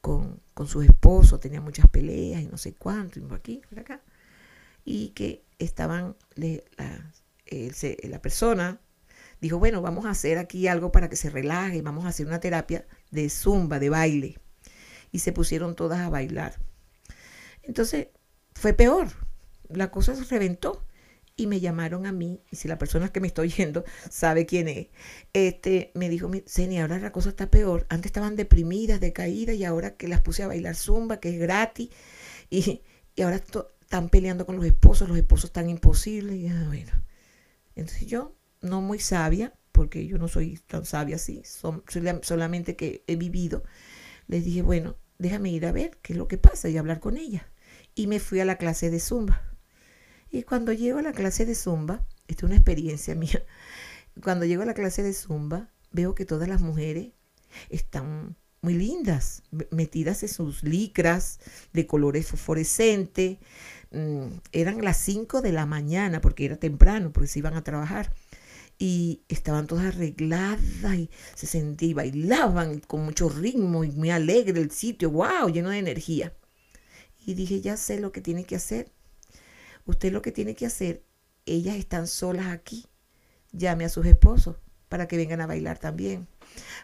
con, 0.00 0.40
con 0.54 0.66
sus 0.66 0.84
esposos, 0.84 1.40
tenían 1.40 1.64
muchas 1.64 1.88
peleas 1.88 2.42
y 2.42 2.46
no 2.46 2.56
sé 2.56 2.74
cuánto, 2.74 3.18
y 3.18 3.22
por 3.22 3.38
aquí, 3.38 3.60
por 3.68 3.80
acá. 3.80 4.00
Y 4.84 5.10
que 5.10 5.44
estaban, 5.58 6.16
la, 6.36 7.12
la 8.04 8.22
persona 8.22 8.80
dijo, 9.40 9.58
bueno, 9.58 9.82
vamos 9.82 10.06
a 10.06 10.10
hacer 10.10 10.38
aquí 10.38 10.68
algo 10.68 10.92
para 10.92 11.08
que 11.08 11.16
se 11.16 11.30
relaje, 11.30 11.82
vamos 11.82 12.04
a 12.04 12.08
hacer 12.08 12.26
una 12.26 12.40
terapia 12.40 12.86
de 13.10 13.28
zumba, 13.28 13.78
de 13.78 13.90
baile. 13.90 14.38
Y 15.12 15.18
se 15.20 15.32
pusieron 15.32 15.74
todas 15.74 16.00
a 16.00 16.08
bailar. 16.08 16.60
Entonces 17.62 18.08
fue 18.60 18.74
peor, 18.74 19.08
la 19.70 19.90
cosa 19.90 20.14
se 20.14 20.24
reventó 20.24 20.84
y 21.34 21.46
me 21.46 21.60
llamaron 21.60 22.04
a 22.04 22.12
mí, 22.12 22.42
y 22.50 22.56
si 22.56 22.68
la 22.68 22.76
persona 22.76 23.08
que 23.08 23.18
me 23.18 23.26
está 23.26 23.40
oyendo 23.40 23.84
sabe 24.10 24.44
quién 24.44 24.68
es, 24.68 24.88
este, 25.32 25.92
me 25.94 26.10
dijo, 26.10 26.30
Seni, 26.44 26.78
ahora 26.78 26.98
la 26.98 27.10
cosa 27.10 27.30
está 27.30 27.50
peor, 27.50 27.86
antes 27.88 28.10
estaban 28.10 28.36
deprimidas, 28.36 29.00
decaídas, 29.00 29.56
y 29.56 29.64
ahora 29.64 29.96
que 29.96 30.08
las 30.08 30.20
puse 30.20 30.42
a 30.42 30.46
bailar 30.46 30.76
zumba, 30.76 31.20
que 31.20 31.30
es 31.30 31.38
gratis, 31.38 31.88
y, 32.50 32.82
ahora 33.22 33.36
están 33.36 34.10
peleando 34.10 34.44
con 34.44 34.56
los 34.56 34.66
esposos, 34.66 35.08
los 35.08 35.16
esposos 35.16 35.46
están 35.46 35.70
imposibles, 35.70 36.36
y 36.36 36.48
ah, 36.48 36.64
bueno. 36.66 36.92
Entonces 37.76 38.08
yo 38.08 38.36
no 38.60 38.82
muy 38.82 38.98
sabia, 38.98 39.54
porque 39.72 40.06
yo 40.06 40.18
no 40.18 40.28
soy 40.28 40.58
tan 40.66 40.84
sabia 40.84 41.16
así, 41.16 41.40
son, 41.46 41.82
solamente 42.20 42.76
que 42.76 43.04
he 43.06 43.16
vivido, 43.16 43.64
les 44.26 44.44
dije, 44.44 44.60
bueno, 44.60 44.96
déjame 45.16 45.48
ir 45.48 45.64
a 45.64 45.72
ver 45.72 45.96
qué 46.02 46.12
es 46.12 46.18
lo 46.18 46.28
que 46.28 46.36
pasa 46.36 46.68
y 46.68 46.76
hablar 46.76 47.00
con 47.00 47.16
ella. 47.16 47.49
Y 47.94 48.06
me 48.06 48.20
fui 48.20 48.40
a 48.40 48.44
la 48.44 48.56
clase 48.56 48.90
de 48.90 49.00
zumba. 49.00 49.42
Y 50.30 50.42
cuando 50.44 50.72
llego 50.72 50.98
a 50.98 51.02
la 51.02 51.12
clase 51.12 51.44
de 51.44 51.54
zumba, 51.54 52.06
esta 52.28 52.40
es 52.40 52.42
una 52.44 52.56
experiencia 52.56 53.14
mía, 53.16 53.44
cuando 54.22 54.44
llego 54.44 54.62
a 54.62 54.66
la 54.66 54.74
clase 54.74 55.02
de 55.02 55.12
zumba, 55.12 55.70
veo 55.92 56.14
que 56.14 56.24
todas 56.24 56.48
las 56.48 56.60
mujeres 56.60 57.12
están 57.68 58.36
muy 58.62 58.74
lindas, 58.74 59.42
metidas 59.70 60.22
en 60.22 60.28
sus 60.28 60.62
licras 60.62 61.40
de 61.72 61.86
colores 61.86 62.26
fosforescentes. 62.26 63.38
Mm, 63.90 64.26
eran 64.52 64.84
las 64.84 64.98
5 64.98 65.40
de 65.40 65.52
la 65.52 65.66
mañana, 65.66 66.20
porque 66.20 66.44
era 66.44 66.56
temprano, 66.56 67.12
porque 67.12 67.28
se 67.28 67.38
iban 67.38 67.54
a 67.54 67.64
trabajar 67.64 68.12
y 68.78 69.22
estaban 69.28 69.66
todas 69.66 69.94
arregladas 69.94 70.94
y 70.94 71.10
se 71.34 71.46
sentían, 71.46 71.96
bailaban 71.96 72.80
con 72.80 73.04
mucho 73.04 73.28
ritmo 73.28 73.84
y 73.84 73.90
muy 73.90 74.10
alegre 74.10 74.60
el 74.60 74.70
sitio, 74.70 75.10
wow, 75.10 75.48
lleno 75.52 75.70
de 75.70 75.78
energía. 75.78 76.32
Y 77.24 77.34
dije, 77.34 77.60
ya 77.60 77.76
sé 77.76 78.00
lo 78.00 78.12
que 78.12 78.20
tiene 78.20 78.44
que 78.44 78.56
hacer. 78.56 78.92
Usted 79.86 80.12
lo 80.12 80.22
que 80.22 80.32
tiene 80.32 80.54
que 80.54 80.66
hacer, 80.66 81.04
ellas 81.46 81.76
están 81.76 82.06
solas 82.06 82.46
aquí, 82.48 82.86
llame 83.52 83.84
a 83.84 83.88
sus 83.88 84.06
esposos 84.06 84.56
para 84.88 85.08
que 85.08 85.16
vengan 85.16 85.40
a 85.40 85.46
bailar 85.46 85.78
también. 85.78 86.28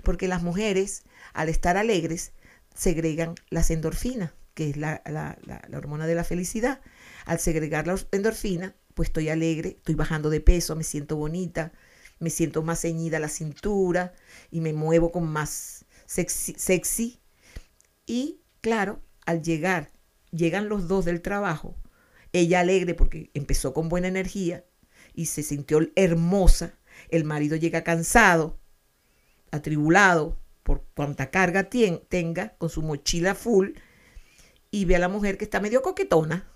Porque 0.02 0.28
las 0.28 0.42
mujeres, 0.42 1.04
al 1.32 1.48
estar 1.48 1.76
alegres, 1.76 2.32
segregan 2.74 3.34
las 3.50 3.70
endorfinas, 3.70 4.32
que 4.54 4.70
es 4.70 4.76
la, 4.76 5.02
la, 5.06 5.38
la 5.44 5.78
hormona 5.78 6.06
de 6.06 6.14
la 6.14 6.24
felicidad. 6.24 6.80
Al 7.24 7.40
segregar 7.40 7.86
la 7.86 7.98
endorfina, 8.12 8.74
pues 8.94 9.10
estoy 9.10 9.28
alegre, 9.28 9.76
estoy 9.76 9.94
bajando 9.94 10.30
de 10.30 10.40
peso, 10.40 10.74
me 10.74 10.84
siento 10.84 11.16
bonita, 11.16 11.72
me 12.18 12.30
siento 12.30 12.62
más 12.62 12.80
ceñida 12.80 13.18
la 13.18 13.28
cintura 13.28 14.14
y 14.50 14.60
me 14.60 14.72
muevo 14.72 15.12
con 15.12 15.26
más 15.26 15.84
sexy, 16.06 17.20
Y 18.06 18.40
claro, 18.60 19.02
al 19.26 19.42
llegar, 19.42 19.92
llegan 20.36 20.68
los 20.68 20.88
dos 20.88 21.04
del 21.04 21.22
trabajo, 21.22 21.76
ella 22.32 22.60
alegre 22.60 22.94
porque 22.94 23.30
empezó 23.34 23.72
con 23.72 23.88
buena 23.88 24.08
energía 24.08 24.64
y 25.14 25.26
se 25.26 25.42
sintió 25.42 25.80
hermosa, 25.96 26.78
el 27.08 27.24
marido 27.24 27.56
llega 27.56 27.84
cansado, 27.84 28.58
atribulado 29.50 30.38
por 30.62 30.84
cuanta 30.94 31.30
carga 31.30 31.70
tenga, 31.70 32.56
con 32.58 32.68
su 32.68 32.82
mochila 32.82 33.34
full, 33.34 33.70
y 34.70 34.84
ve 34.84 34.96
a 34.96 34.98
la 34.98 35.08
mujer 35.08 35.38
que 35.38 35.44
está 35.44 35.60
medio 35.60 35.80
coquetona. 35.80 36.50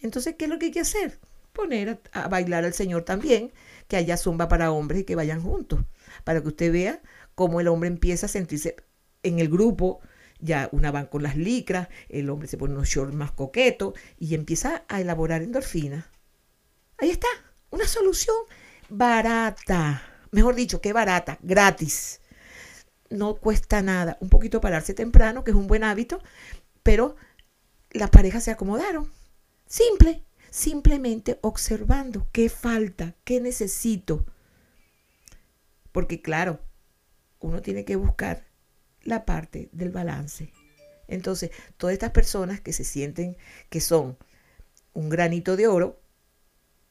Entonces, 0.00 0.34
¿qué 0.36 0.44
es 0.44 0.50
lo 0.50 0.58
que 0.58 0.66
hay 0.66 0.70
que 0.70 0.80
hacer? 0.80 1.18
Poner 1.52 2.00
a, 2.12 2.28
bailar 2.28 2.64
al 2.64 2.74
Señor 2.74 3.04
también 3.04 3.52
que 3.88 3.96
haya 3.96 4.16
zumba 4.16 4.48
para 4.48 4.70
hombres 4.70 5.00
y 5.00 5.04
que 5.04 5.16
vayan 5.16 5.40
juntos, 5.40 5.80
para 6.24 6.42
que 6.42 6.48
usted 6.48 6.72
vea 6.72 7.02
cómo 7.34 7.60
el 7.60 7.68
hombre 7.68 7.88
empieza 7.88 8.26
a 8.26 8.28
sentirse 8.28 8.76
en 9.22 9.38
el 9.38 9.48
grupo, 9.48 10.00
ya 10.42 10.68
una 10.72 10.90
van 10.90 11.06
con 11.06 11.22
las 11.22 11.36
licras, 11.36 11.88
el 12.08 12.28
hombre 12.28 12.48
se 12.48 12.58
pone 12.58 12.74
unos 12.74 12.88
shorts 12.88 13.14
más 13.14 13.30
coquetos 13.30 13.94
y 14.18 14.34
empieza 14.34 14.84
a 14.88 15.00
elaborar 15.00 15.40
endorfina. 15.40 16.10
Ahí 16.98 17.10
está, 17.10 17.28
una 17.70 17.86
solución 17.86 18.36
barata, 18.90 20.02
mejor 20.32 20.54
dicho, 20.54 20.80
que 20.80 20.92
barata, 20.92 21.38
gratis. 21.42 22.20
No 23.08 23.36
cuesta 23.36 23.82
nada, 23.82 24.18
un 24.20 24.28
poquito 24.28 24.60
pararse 24.60 24.92
temprano, 24.92 25.44
que 25.44 25.52
es 25.52 25.56
un 25.56 25.66
buen 25.66 25.84
hábito, 25.84 26.20
pero 26.82 27.16
las 27.90 28.10
parejas 28.10 28.44
se 28.44 28.50
acomodaron. 28.50 29.10
Simple 29.66 30.24
simplemente 30.52 31.38
observando 31.40 32.28
qué 32.30 32.50
falta, 32.50 33.14
qué 33.24 33.40
necesito. 33.40 34.26
Porque 35.92 36.20
claro, 36.20 36.60
uno 37.40 37.62
tiene 37.62 37.84
que 37.84 37.96
buscar 37.96 38.51
la 39.04 39.24
parte 39.24 39.68
del 39.72 39.90
balance. 39.90 40.52
Entonces, 41.08 41.50
todas 41.76 41.92
estas 41.94 42.10
personas 42.10 42.60
que 42.60 42.72
se 42.72 42.84
sienten 42.84 43.36
que 43.68 43.80
son 43.80 44.16
un 44.94 45.08
granito 45.08 45.56
de 45.56 45.66
oro, 45.66 46.00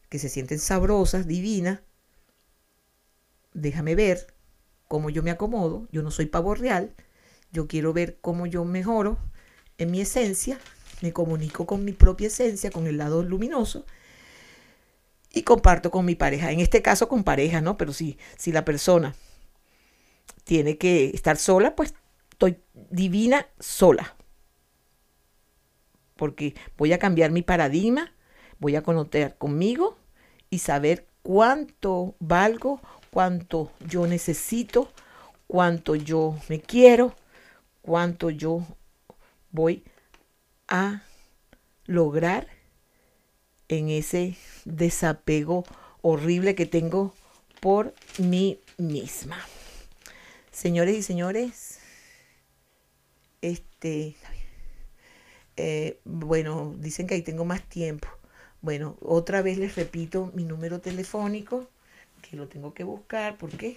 que 0.09 0.19
se 0.19 0.29
sienten 0.29 0.59
sabrosas, 0.59 1.27
divinas, 1.27 1.79
déjame 3.53 3.95
ver, 3.95 4.33
cómo 4.87 5.09
yo 5.09 5.23
me 5.23 5.31
acomodo, 5.31 5.87
yo 5.91 6.03
no 6.03 6.11
soy 6.11 6.25
pavo 6.25 6.53
real, 6.53 6.93
yo 7.51 7.67
quiero 7.67 7.93
ver 7.93 8.17
cómo 8.19 8.45
yo 8.45 8.65
mejoro 8.65 9.17
en 9.77 9.89
mi 9.91 10.01
esencia, 10.01 10.59
me 11.01 11.13
comunico 11.13 11.65
con 11.65 11.85
mi 11.85 11.93
propia 11.93 12.27
esencia, 12.27 12.71
con 12.71 12.87
el 12.87 12.97
lado 12.97 13.23
luminoso 13.23 13.85
y 15.31 15.43
comparto 15.43 15.91
con 15.91 16.05
mi 16.05 16.15
pareja. 16.15 16.51
En 16.51 16.59
este 16.59 16.81
caso 16.81 17.07
con 17.07 17.23
pareja, 17.23 17.61
¿no? 17.61 17.77
Pero 17.77 17.93
si, 17.93 18.17
si 18.37 18.51
la 18.51 18.65
persona 18.65 19.15
tiene 20.43 20.77
que 20.77 21.11
estar 21.13 21.37
sola, 21.37 21.75
pues 21.75 21.93
estoy 22.47 22.63
divina 22.89 23.47
sola. 23.59 24.15
Porque 26.15 26.55
voy 26.77 26.93
a 26.93 26.99
cambiar 26.99 27.31
mi 27.31 27.41
paradigma, 27.41 28.13
voy 28.59 28.75
a 28.75 28.83
conocer 28.83 29.37
conmigo 29.37 29.97
y 30.49 30.59
saber 30.59 31.07
cuánto 31.23 32.15
valgo, 32.19 32.81
cuánto 33.11 33.71
yo 33.87 34.07
necesito, 34.07 34.91
cuánto 35.47 35.95
yo 35.95 36.37
me 36.49 36.61
quiero, 36.61 37.15
cuánto 37.81 38.29
yo 38.29 38.65
voy 39.51 39.83
a 40.67 41.03
lograr 41.85 42.47
en 43.67 43.89
ese 43.89 44.37
desapego 44.65 45.63
horrible 46.01 46.55
que 46.55 46.65
tengo 46.65 47.13
por 47.59 47.93
mí 48.17 48.59
misma. 48.77 49.37
Señores 50.51 50.97
y 50.97 51.03
señores, 51.03 51.80
este, 53.81 54.15
eh, 55.57 55.99
bueno, 56.05 56.75
dicen 56.77 57.07
que 57.07 57.15
ahí 57.15 57.23
tengo 57.23 57.45
más 57.45 57.63
tiempo. 57.67 58.07
Bueno, 58.61 58.95
otra 59.01 59.41
vez 59.41 59.57
les 59.57 59.75
repito 59.75 60.31
mi 60.35 60.43
número 60.43 60.81
telefónico, 60.81 61.67
que 62.21 62.35
lo 62.37 62.47
tengo 62.47 62.75
que 62.75 62.83
buscar 62.83 63.39
porque 63.39 63.75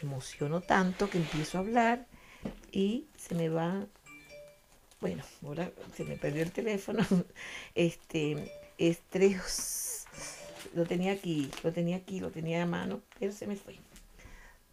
emociono 0.00 0.60
tanto 0.60 1.10
que 1.10 1.18
empiezo 1.18 1.58
a 1.58 1.62
hablar 1.62 2.06
y 2.70 3.06
se 3.16 3.34
me 3.34 3.48
va, 3.48 3.86
bueno, 5.00 5.24
ahora 5.42 5.72
se 5.96 6.04
me 6.04 6.16
perdió 6.16 6.44
el 6.44 6.52
teléfono, 6.52 7.04
este, 7.74 8.52
es 8.78 9.00
tres, 9.10 10.06
lo 10.74 10.84
tenía 10.86 11.10
aquí, 11.10 11.50
lo 11.64 11.72
tenía 11.72 11.96
aquí, 11.96 12.20
lo 12.20 12.30
tenía 12.30 12.62
a 12.62 12.66
mano, 12.66 13.00
pero 13.18 13.32
se 13.32 13.48
me 13.48 13.56
fue. 13.56 13.74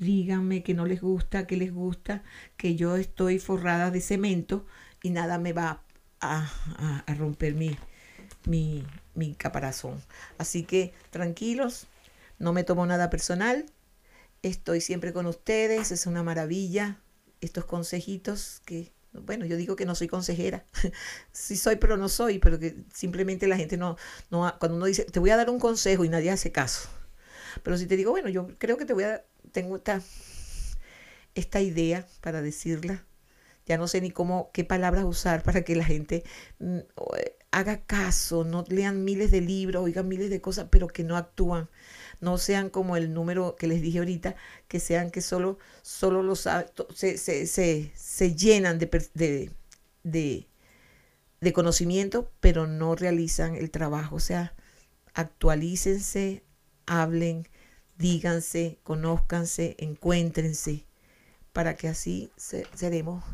Díganme 0.00 0.62
que 0.62 0.74
no 0.74 0.86
les 0.86 1.02
gusta, 1.02 1.46
que 1.46 1.56
les 1.56 1.72
gusta, 1.72 2.24
que 2.56 2.74
yo 2.74 2.96
estoy 2.96 3.38
forrada 3.38 3.90
de 3.90 4.00
cemento 4.00 4.66
y 5.02 5.10
nada 5.10 5.38
me 5.38 5.52
va 5.52 5.84
a, 6.20 6.50
romper 7.18 7.54
mi, 7.54 7.76
mi, 8.46 8.86
mi 9.14 9.34
caparazón. 9.34 10.02
Así 10.38 10.64
que 10.64 10.94
tranquilos, 11.10 11.86
no 12.38 12.54
me 12.54 12.64
tomo 12.64 12.86
nada 12.86 13.10
personal. 13.10 13.66
Estoy 14.42 14.80
siempre 14.80 15.12
con 15.12 15.26
ustedes, 15.26 15.92
es 15.92 16.06
una 16.06 16.22
maravilla 16.22 16.98
estos 17.42 17.66
consejitos 17.66 18.62
que, 18.64 18.92
bueno, 19.12 19.44
yo 19.44 19.56
digo 19.56 19.76
que 19.76 19.86
no 19.86 19.94
soy 19.94 20.08
consejera, 20.08 20.64
sí 21.32 21.56
soy, 21.56 21.76
pero 21.76 21.96
no 21.96 22.08
soy, 22.08 22.38
pero 22.38 22.58
que 22.58 22.76
simplemente 22.92 23.46
la 23.48 23.56
gente 23.56 23.76
no, 23.76 23.96
no, 24.30 24.52
cuando 24.58 24.76
uno 24.76 24.86
dice, 24.86 25.04
te 25.04 25.20
voy 25.20 25.30
a 25.30 25.36
dar 25.36 25.50
un 25.50 25.60
consejo 25.60 26.04
y 26.04 26.08
nadie 26.08 26.30
hace 26.30 26.52
caso. 26.52 26.88
Pero 27.62 27.76
si 27.76 27.86
te 27.86 27.96
digo, 27.96 28.10
bueno, 28.10 28.28
yo 28.28 28.48
creo 28.58 28.76
que 28.76 28.84
te 28.84 28.92
voy 28.92 29.04
a, 29.04 29.24
tengo 29.52 29.76
esta, 29.76 30.02
esta 31.34 31.60
idea 31.60 32.06
para 32.20 32.42
decirla, 32.42 33.04
ya 33.66 33.78
no 33.78 33.88
sé 33.88 34.00
ni 34.00 34.10
cómo, 34.10 34.50
qué 34.52 34.64
palabras 34.64 35.04
usar 35.04 35.42
para 35.44 35.62
que 35.62 35.76
la 35.76 35.84
gente 35.84 36.24
mm, 36.58 36.78
haga 37.50 37.82
caso, 37.82 38.44
no 38.44 38.64
lean 38.68 39.04
miles 39.04 39.30
de 39.30 39.40
libros, 39.40 39.84
oigan 39.84 40.08
miles 40.08 40.30
de 40.30 40.40
cosas, 40.40 40.68
pero 40.70 40.88
que 40.88 41.04
no 41.04 41.16
actúan 41.16 41.68
no 42.20 42.38
sean 42.38 42.70
como 42.70 42.96
el 42.96 43.12
número 43.12 43.56
que 43.56 43.66
les 43.66 43.82
dije 43.82 43.98
ahorita, 43.98 44.36
que 44.68 44.80
sean 44.80 45.10
que 45.10 45.20
solo, 45.20 45.58
solo 45.82 46.22
los, 46.22 46.48
se, 46.94 47.18
se, 47.18 47.46
se, 47.94 48.34
llenan 48.34 48.78
de, 48.78 49.50
de, 50.02 50.46
de, 51.40 51.52
conocimiento, 51.52 52.30
pero 52.40 52.66
no 52.66 52.94
realizan 52.94 53.56
el 53.56 53.70
trabajo. 53.70 54.16
O 54.16 54.20
sea, 54.20 54.54
actualícense, 55.14 56.44
hablen, 56.90 57.48
díganse, 57.96 58.78
conózcanse, 58.82 59.76
encuéntrense, 59.78 60.84
para 61.52 61.76
que 61.76 61.88
así 61.88 62.30
seremos 62.36 63.24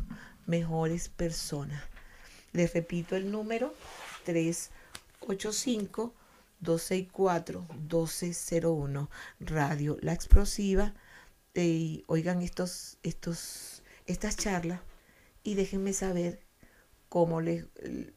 mejores 0.45 1.09
personas. 1.09 1.83
Les 2.53 2.73
repito 2.73 3.15
el 3.15 3.31
número 3.31 3.73
385 4.25 6.13
264-1201, 6.63 9.09
Radio 9.39 9.97
La 10.01 10.13
Explosiva. 10.13 10.93
Y 11.53 12.03
oigan 12.07 12.41
estos, 12.41 12.97
estos, 13.03 13.83
estas 14.05 14.37
charlas 14.37 14.79
y 15.43 15.53
déjenme 15.55 15.91
saber 15.93 16.46
cómo 17.17 17.41
les, 17.41 17.65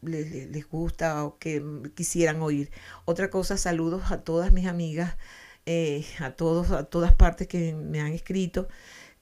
les, 0.03 0.69
gusta 0.69 1.25
o 1.25 1.39
que 1.39 1.63
quisieran 1.95 2.43
oír. 2.43 2.71
Otra 3.07 3.31
cosa, 3.31 3.57
saludos 3.57 4.13
a 4.13 4.23
todas 4.25 4.53
mis 4.53 4.67
amigas, 4.67 5.17
eh, 5.65 6.05
a 6.19 6.33
todos, 6.33 6.71
a 6.71 6.85
todas 6.85 7.15
partes 7.15 7.49
que 7.49 7.73
me 7.75 8.01
han 8.01 8.13
escrito, 8.13 8.69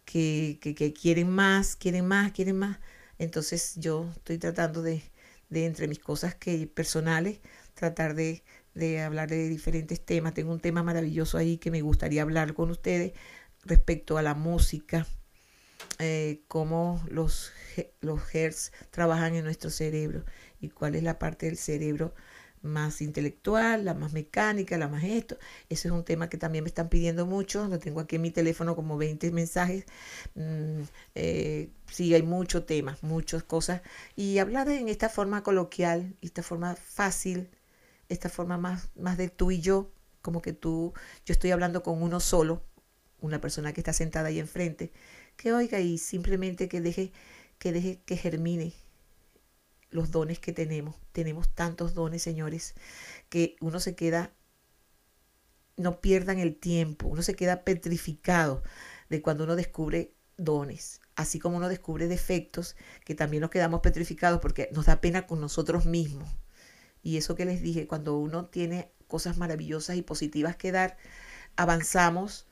que, 0.04 0.58
que, 0.60 0.92
quieren 0.92 1.30
más, 1.30 1.76
quieren 1.76 2.06
más, 2.06 2.32
quieren 2.32 2.58
más. 2.58 2.78
Entonces 3.18 3.74
yo 3.76 4.10
estoy 4.16 4.38
tratando 4.38 4.82
de, 4.82 5.02
de 5.48 5.66
entre 5.66 5.86
mis 5.86 6.00
cosas 6.00 6.34
que 6.34 6.66
personales, 6.66 7.40
tratar 7.74 8.14
de 8.16 8.42
de 8.74 9.02
hablar 9.02 9.28
de 9.28 9.48
diferentes 9.48 10.04
temas. 10.04 10.34
Tengo 10.34 10.52
un 10.52 10.60
tema 10.60 10.82
maravilloso 10.82 11.38
ahí 11.38 11.58
que 11.58 11.70
me 11.70 11.82
gustaría 11.82 12.22
hablar 12.22 12.54
con 12.54 12.70
ustedes 12.70 13.12
respecto 13.64 14.18
a 14.18 14.22
la 14.22 14.34
música, 14.34 15.06
eh, 15.98 16.42
cómo 16.48 17.02
los, 17.08 17.52
los 18.00 18.34
hertz 18.34 18.72
trabajan 18.90 19.34
en 19.34 19.44
nuestro 19.44 19.70
cerebro 19.70 20.24
y 20.60 20.70
cuál 20.70 20.94
es 20.94 21.02
la 21.02 21.18
parte 21.18 21.46
del 21.46 21.56
cerebro 21.56 22.14
más 22.62 23.00
intelectual, 23.00 23.84
la 23.84 23.94
más 23.94 24.12
mecánica, 24.12 24.78
la 24.78 24.88
más 24.88 25.04
esto. 25.04 25.38
Ese 25.68 25.88
es 25.88 25.92
un 25.92 26.04
tema 26.04 26.28
que 26.28 26.38
también 26.38 26.64
me 26.64 26.68
están 26.68 26.88
pidiendo 26.88 27.26
mucho. 27.26 27.66
Lo 27.68 27.78
tengo 27.78 28.00
aquí 28.00 28.16
en 28.16 28.22
mi 28.22 28.30
teléfono 28.30 28.76
como 28.76 28.96
20 28.96 29.30
mensajes. 29.32 29.86
Mm, 30.34 30.82
eh, 31.14 31.70
sí, 31.90 32.14
hay 32.14 32.22
mucho 32.22 32.64
tema, 32.64 32.96
muchas 33.02 33.42
cosas. 33.42 33.82
Y 34.16 34.38
hablar 34.38 34.68
en 34.68 34.88
esta 34.88 35.08
forma 35.08 35.42
coloquial, 35.42 36.16
esta 36.22 36.42
forma 36.42 36.76
fácil, 36.76 37.48
esta 38.08 38.28
forma 38.28 38.58
más, 38.58 38.88
más 38.96 39.16
de 39.18 39.28
tú 39.28 39.50
y 39.50 39.60
yo, 39.60 39.90
como 40.22 40.42
que 40.42 40.52
tú, 40.52 40.92
yo 41.24 41.32
estoy 41.32 41.50
hablando 41.52 41.82
con 41.82 42.02
uno 42.02 42.20
solo, 42.20 42.62
una 43.20 43.40
persona 43.40 43.72
que 43.72 43.80
está 43.80 43.92
sentada 43.92 44.28
ahí 44.28 44.38
enfrente, 44.38 44.92
que 45.38 45.52
oiga 45.52 45.80
y 45.80 45.96
simplemente 45.98 46.68
que 46.68 46.82
deje, 46.82 47.12
que 47.58 47.72
deje 47.72 48.02
que 48.04 48.16
germine 48.16 48.74
los 49.90 50.10
dones 50.10 50.40
que 50.40 50.52
tenemos. 50.52 50.96
Tenemos 51.12 51.54
tantos 51.54 51.94
dones, 51.94 52.22
señores, 52.22 52.74
que 53.30 53.56
uno 53.60 53.80
se 53.80 53.94
queda, 53.94 54.32
no 55.76 56.00
pierdan 56.00 56.40
el 56.40 56.56
tiempo, 56.56 57.06
uno 57.06 57.22
se 57.22 57.34
queda 57.34 57.64
petrificado 57.64 58.62
de 59.08 59.22
cuando 59.22 59.44
uno 59.44 59.54
descubre 59.54 60.12
dones, 60.36 61.00
así 61.14 61.38
como 61.38 61.56
uno 61.56 61.68
descubre 61.68 62.08
defectos, 62.08 62.76
que 63.04 63.14
también 63.14 63.40
nos 63.40 63.50
quedamos 63.50 63.80
petrificados 63.80 64.40
porque 64.40 64.68
nos 64.72 64.86
da 64.86 65.00
pena 65.00 65.26
con 65.28 65.40
nosotros 65.40 65.86
mismos. 65.86 66.28
Y 67.00 67.16
eso 67.16 67.36
que 67.36 67.44
les 67.44 67.62
dije, 67.62 67.86
cuando 67.86 68.18
uno 68.18 68.46
tiene 68.46 68.90
cosas 69.06 69.38
maravillosas 69.38 69.96
y 69.96 70.02
positivas 70.02 70.56
que 70.56 70.72
dar, 70.72 70.98
avanzamos 71.56 72.48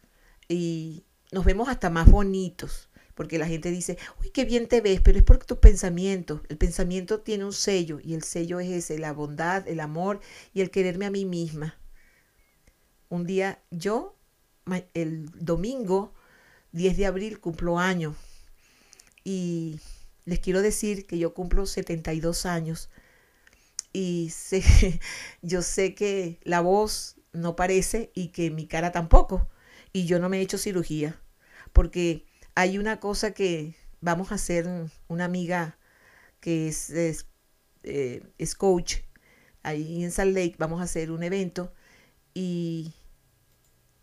y 0.48 1.04
nos 1.32 1.44
vemos 1.44 1.68
hasta 1.68 1.90
más 1.90 2.10
bonitos. 2.10 2.88
Porque 3.14 3.38
la 3.38 3.46
gente 3.46 3.70
dice, 3.70 3.96
uy, 4.20 4.28
qué 4.28 4.44
bien 4.44 4.68
te 4.68 4.82
ves, 4.82 5.00
pero 5.00 5.18
es 5.18 5.24
porque 5.24 5.46
tus 5.46 5.56
pensamientos, 5.56 6.42
el 6.50 6.58
pensamiento 6.58 7.20
tiene 7.20 7.46
un 7.46 7.54
sello 7.54 7.98
y 8.02 8.12
el 8.12 8.22
sello 8.22 8.60
es 8.60 8.68
ese, 8.68 8.98
la 8.98 9.12
bondad, 9.12 9.66
el 9.66 9.80
amor 9.80 10.20
y 10.52 10.60
el 10.60 10.70
quererme 10.70 11.06
a 11.06 11.10
mí 11.10 11.24
misma. 11.24 11.78
Un 13.08 13.24
día 13.24 13.62
yo, 13.70 14.18
el 14.92 15.30
domingo 15.34 16.12
10 16.72 16.98
de 16.98 17.06
abril, 17.06 17.40
cumplo 17.40 17.78
años 17.78 18.16
y 19.24 19.80
les 20.26 20.40
quiero 20.40 20.60
decir 20.60 21.06
que 21.06 21.18
yo 21.18 21.32
cumplo 21.32 21.64
72 21.64 22.44
años 22.44 22.90
y 23.94 24.28
sé, 24.30 24.62
yo 25.42 25.62
sé 25.62 25.94
que 25.94 26.38
la 26.42 26.60
voz 26.60 27.16
no 27.32 27.56
parece 27.56 28.10
y 28.14 28.28
que 28.28 28.50
mi 28.50 28.66
cara 28.66 28.92
tampoco. 28.92 29.48
Y 29.96 30.04
yo 30.04 30.18
no 30.18 30.28
me 30.28 30.36
he 30.36 30.42
hecho 30.42 30.58
cirugía, 30.58 31.18
porque 31.72 32.26
hay 32.54 32.76
una 32.76 33.00
cosa 33.00 33.30
que 33.30 33.76
vamos 34.02 34.30
a 34.30 34.34
hacer, 34.34 34.68
una 35.08 35.24
amiga 35.24 35.78
que 36.38 36.68
es, 36.68 36.90
es, 36.90 37.28
eh, 37.82 38.22
coach, 38.58 38.96
ahí 39.62 40.04
en 40.04 40.10
Salt 40.10 40.34
Lake, 40.34 40.56
vamos 40.58 40.82
a 40.82 40.84
hacer 40.84 41.10
un 41.10 41.22
evento 41.22 41.72
y, 42.34 42.92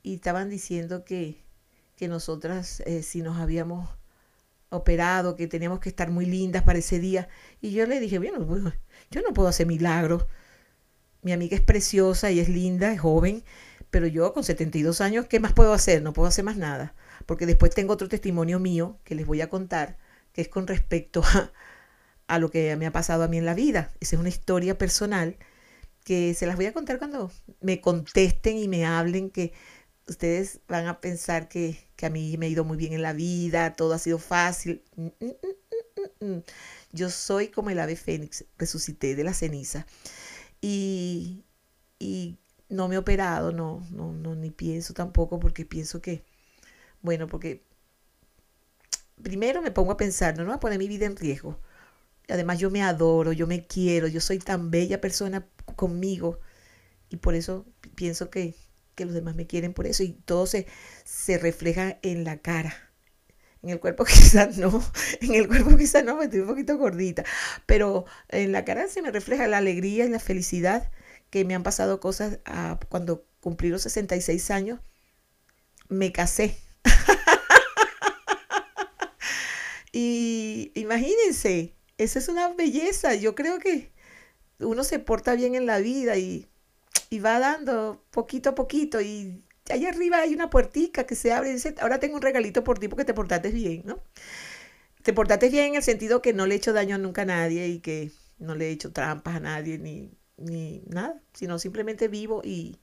y 0.01 0.15
estaban 0.15 0.49
diciendo 0.49 1.05
que, 1.05 1.43
que 1.95 2.07
nosotras, 2.07 2.79
eh, 2.87 3.03
si 3.03 3.21
nos 3.21 3.37
habíamos 3.37 3.87
operado, 4.69 5.35
que 5.35 5.45
teníamos 5.45 5.79
que 5.79 5.89
estar 5.89 6.09
muy 6.09 6.25
lindas 6.25 6.63
para 6.63 6.79
ese 6.79 6.97
día. 6.97 7.29
Y 7.61 7.69
yo 7.69 7.85
le 7.85 7.99
dije, 7.99 8.17
bueno, 8.17 8.73
yo 9.11 9.21
no 9.21 9.31
puedo 9.31 9.47
hacer 9.47 9.67
milagros. 9.67 10.25
Mi 11.21 11.33
amiga 11.33 11.55
es 11.55 11.61
preciosa 11.61 12.31
y 12.31 12.39
es 12.39 12.49
linda, 12.49 12.91
es 12.91 12.99
joven, 12.99 13.43
pero 13.93 14.07
yo 14.07 14.33
con 14.33 14.43
72 14.43 15.01
años, 15.01 15.27
¿qué 15.27 15.39
más 15.39 15.53
puedo 15.53 15.71
hacer? 15.71 16.01
No 16.01 16.13
puedo 16.13 16.27
hacer 16.27 16.43
más 16.43 16.57
nada. 16.57 16.95
Porque 17.27 17.45
después 17.45 17.75
tengo 17.75 17.93
otro 17.93 18.09
testimonio 18.09 18.59
mío 18.59 18.97
que 19.03 19.13
les 19.13 19.27
voy 19.27 19.39
a 19.41 19.51
contar, 19.51 19.99
que 20.33 20.41
es 20.41 20.49
con 20.49 20.65
respecto 20.65 21.21
a, 21.23 21.51
a 22.27 22.39
lo 22.39 22.49
que 22.49 22.75
me 22.75 22.87
ha 22.87 22.91
pasado 22.91 23.21
a 23.23 23.27
mí 23.27 23.37
en 23.37 23.45
la 23.45 23.53
vida. 23.53 23.91
Esa 23.99 24.15
es 24.15 24.19
una 24.19 24.29
historia 24.29 24.79
personal 24.79 25.37
que 26.03 26.33
se 26.33 26.47
las 26.47 26.55
voy 26.55 26.65
a 26.65 26.73
contar 26.73 26.97
cuando 26.97 27.31
me 27.61 27.81
contesten 27.81 28.57
y 28.57 28.67
me 28.67 28.83
hablen, 28.83 29.29
que 29.29 29.53
ustedes 30.07 30.61
van 30.67 30.87
a 30.87 30.99
pensar 30.99 31.47
que, 31.47 31.77
que, 31.95 32.07
a 32.07 32.09
mí 32.09 32.35
me 32.39 32.47
ha 32.47 32.49
ido 32.49 32.63
muy 32.65 32.77
bien 32.77 32.93
en 32.93 33.03
la 33.03 33.13
vida, 33.13 33.75
todo 33.75 33.93
ha 33.93 33.99
sido 33.99 34.17
fácil. 34.17 34.83
Mm, 34.95 35.07
mm, 35.19 36.25
mm, 36.25 36.43
Yo 36.93 37.11
soy 37.11 37.49
como 37.49 37.69
el 37.69 37.79
ave 37.79 37.95
fénix, 37.95 38.45
resucité 38.57 39.13
de 39.15 39.23
la 39.23 39.35
ceniza. 39.35 39.85
Y, 40.61 41.45
y 41.99 42.39
no 42.73 42.87
me 42.87 42.95
he 42.95 42.97
operado, 42.97 43.51
no, 43.51 43.85
no, 43.91 44.13
no, 44.13 44.35
ni 44.35 44.51
pienso 44.51 44.93
tampoco, 44.93 45.39
porque 45.39 45.65
pienso 45.65 46.01
que, 46.01 46.23
bueno, 47.01 47.27
porque 47.27 47.63
primero 49.21 49.61
me 49.61 49.71
pongo 49.71 49.91
a 49.91 49.97
pensar, 49.97 50.37
no, 50.37 50.43
no 50.43 50.53
a 50.53 50.59
poner 50.59 50.79
mi 50.79 50.87
vida 50.87 51.05
en 51.05 51.15
riesgo. 51.17 51.59
Además 52.29 52.59
yo 52.59 52.71
me 52.71 52.83
adoro, 52.83 53.33
yo 53.33 53.47
me 53.47 53.67
quiero, 53.67 54.07
yo 54.07 54.21
soy 54.21 54.39
tan 54.39 54.71
bella 54.71 55.01
persona 55.01 55.47
conmigo 55.75 56.39
y 57.09 57.17
por 57.17 57.35
eso 57.35 57.65
pienso 57.95 58.29
que, 58.29 58.55
que 58.95 59.05
los 59.05 59.13
demás 59.13 59.35
me 59.35 59.47
quieren 59.47 59.73
por 59.73 59.87
eso 59.87 60.03
y 60.03 60.13
todo 60.13 60.45
se, 60.47 60.67
se 61.05 61.37
refleja 61.37 61.99
en 62.03 62.23
la 62.23 62.37
cara. 62.39 62.75
En 63.63 63.69
el 63.69 63.79
cuerpo 63.79 64.05
quizás 64.05 64.57
no, 64.57 64.83
en 65.21 65.35
el 65.35 65.47
cuerpo 65.47 65.77
quizás 65.77 66.03
no, 66.05 66.17
me 66.17 66.25
estoy 66.25 66.41
un 66.41 66.47
poquito 66.47 66.77
gordita, 66.77 67.23
pero 67.65 68.05
en 68.29 68.51
la 68.51 68.65
cara 68.65 68.87
se 68.87 69.01
me 69.01 69.11
refleja 69.11 69.47
la 69.47 69.57
alegría 69.59 70.05
y 70.05 70.09
la 70.09 70.19
felicidad 70.19 70.91
que 71.33 71.45
me 71.45 71.55
han 71.55 71.63
pasado 71.63 71.99
cosas 71.99 72.37
ah, 72.45 72.79
cuando 72.89 73.25
cumplí 73.39 73.69
los 73.69 73.81
66 73.81 74.51
años, 74.51 74.79
me 75.89 76.11
casé. 76.11 76.55
y 79.91 80.71
imagínense, 80.75 81.73
esa 81.97 82.19
es 82.19 82.27
una 82.27 82.49
belleza, 82.49 83.15
yo 83.15 83.33
creo 83.33 83.57
que 83.57 83.91
uno 84.59 84.83
se 84.83 84.99
porta 84.99 85.33
bien 85.33 85.55
en 85.55 85.65
la 85.65 85.79
vida 85.79 86.17
y 86.17 86.47
y 87.09 87.19
va 87.19 87.39
dando 87.39 88.05
poquito 88.11 88.51
a 88.51 88.55
poquito 88.55 89.01
y 89.01 89.43
allá 89.71 89.89
arriba 89.89 90.19
hay 90.19 90.35
una 90.35 90.51
puertica 90.51 91.05
que 91.05 91.15
se 91.15 91.33
abre 91.33 91.51
dice, 91.51 91.73
ahora 91.79 91.99
tengo 91.99 92.17
un 92.17 92.21
regalito 92.21 92.63
por 92.63 92.77
ti 92.77 92.87
porque 92.87 93.05
te 93.05 93.15
portaste 93.15 93.49
bien, 93.49 93.81
¿no? 93.85 94.03
Te 95.01 95.13
portaste 95.13 95.49
bien 95.49 95.69
en 95.69 95.75
el 95.77 95.83
sentido 95.83 96.21
que 96.21 96.33
no 96.33 96.45
le 96.45 96.53
he 96.53 96.57
hecho 96.57 96.73
daño 96.73 96.99
nunca 96.99 97.23
a 97.23 97.25
nadie 97.25 97.67
y 97.69 97.79
que 97.79 98.11
no 98.37 98.53
le 98.53 98.67
he 98.67 98.71
hecho 98.71 98.91
trampas 98.91 99.37
a 99.37 99.39
nadie 99.39 99.79
ni, 99.79 100.11
ni 100.43 100.83
nada, 100.87 101.21
sino 101.33 101.59
simplemente 101.59 102.07
vivo 102.07 102.41
y, 102.43 102.77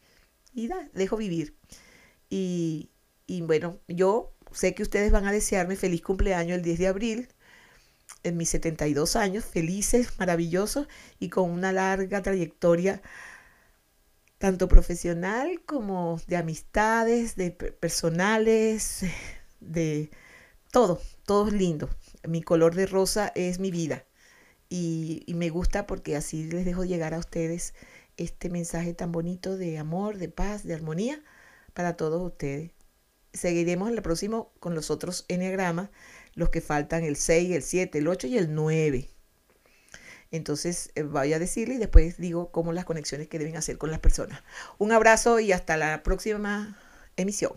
y 0.52 0.68
da, 0.68 0.88
dejo 0.94 1.16
vivir. 1.16 1.56
Y, 2.28 2.90
y 3.26 3.42
bueno, 3.42 3.80
yo 3.88 4.32
sé 4.52 4.74
que 4.74 4.82
ustedes 4.82 5.12
van 5.12 5.26
a 5.26 5.32
desearme 5.32 5.76
feliz 5.76 6.02
cumpleaños 6.02 6.56
el 6.58 6.62
10 6.62 6.78
de 6.78 6.86
abril, 6.88 7.28
en 8.24 8.36
mis 8.36 8.50
72 8.50 9.16
años, 9.16 9.44
felices, 9.44 10.08
maravillosos 10.18 10.88
y 11.18 11.28
con 11.30 11.50
una 11.50 11.72
larga 11.72 12.22
trayectoria 12.22 13.02
tanto 14.38 14.68
profesional 14.68 15.62
como 15.66 16.20
de 16.26 16.36
amistades, 16.36 17.36
de 17.36 17.50
personales, 17.50 19.04
de 19.60 20.10
todo, 20.72 21.00
todo 21.26 21.48
es 21.48 21.54
lindo. 21.54 21.90
Mi 22.26 22.42
color 22.42 22.74
de 22.74 22.86
rosa 22.86 23.32
es 23.34 23.58
mi 23.58 23.70
vida 23.70 24.04
y, 24.70 25.24
me 25.34 25.50
gusta 25.50 25.86
porque 25.86 26.16
así 26.16 26.44
les 26.44 26.64
dejo 26.64 26.84
llegar 26.84 27.12
a 27.12 27.18
ustedes 27.18 27.74
este 28.16 28.48
mensaje 28.48 28.94
tan 28.94 29.10
bonito 29.10 29.56
de 29.56 29.78
amor, 29.78 30.16
de 30.16 30.28
paz, 30.28 30.62
de 30.62 30.74
armonía 30.74 31.22
para 31.74 31.96
todos 31.96 32.22
ustedes. 32.22 32.70
Seguiremos 33.32 33.88
en 33.88 33.96
el 33.96 34.02
próximo 34.02 34.52
con 34.60 34.74
los 34.74 34.90
otros 34.90 35.24
enneagramas, 35.28 35.90
los 36.34 36.50
que 36.50 36.60
faltan 36.60 37.04
el 37.04 37.16
6, 37.16 37.50
el 37.50 37.62
7, 37.62 37.98
el 37.98 38.08
8 38.08 38.28
y 38.28 38.38
el 38.38 38.54
9. 38.54 39.08
Entonces 40.30 40.92
eh, 40.94 41.02
voy 41.02 41.32
a 41.32 41.40
decirle 41.40 41.74
y 41.74 41.78
después 41.78 42.16
digo 42.18 42.52
cómo 42.52 42.72
las 42.72 42.84
conexiones 42.84 43.26
que 43.26 43.40
deben 43.40 43.56
hacer 43.56 43.76
con 43.76 43.90
las 43.90 43.98
personas. 43.98 44.42
Un 44.78 44.92
abrazo 44.92 45.40
y 45.40 45.50
hasta 45.50 45.76
la 45.76 46.04
próxima 46.04 46.78
emisión. 47.16 47.52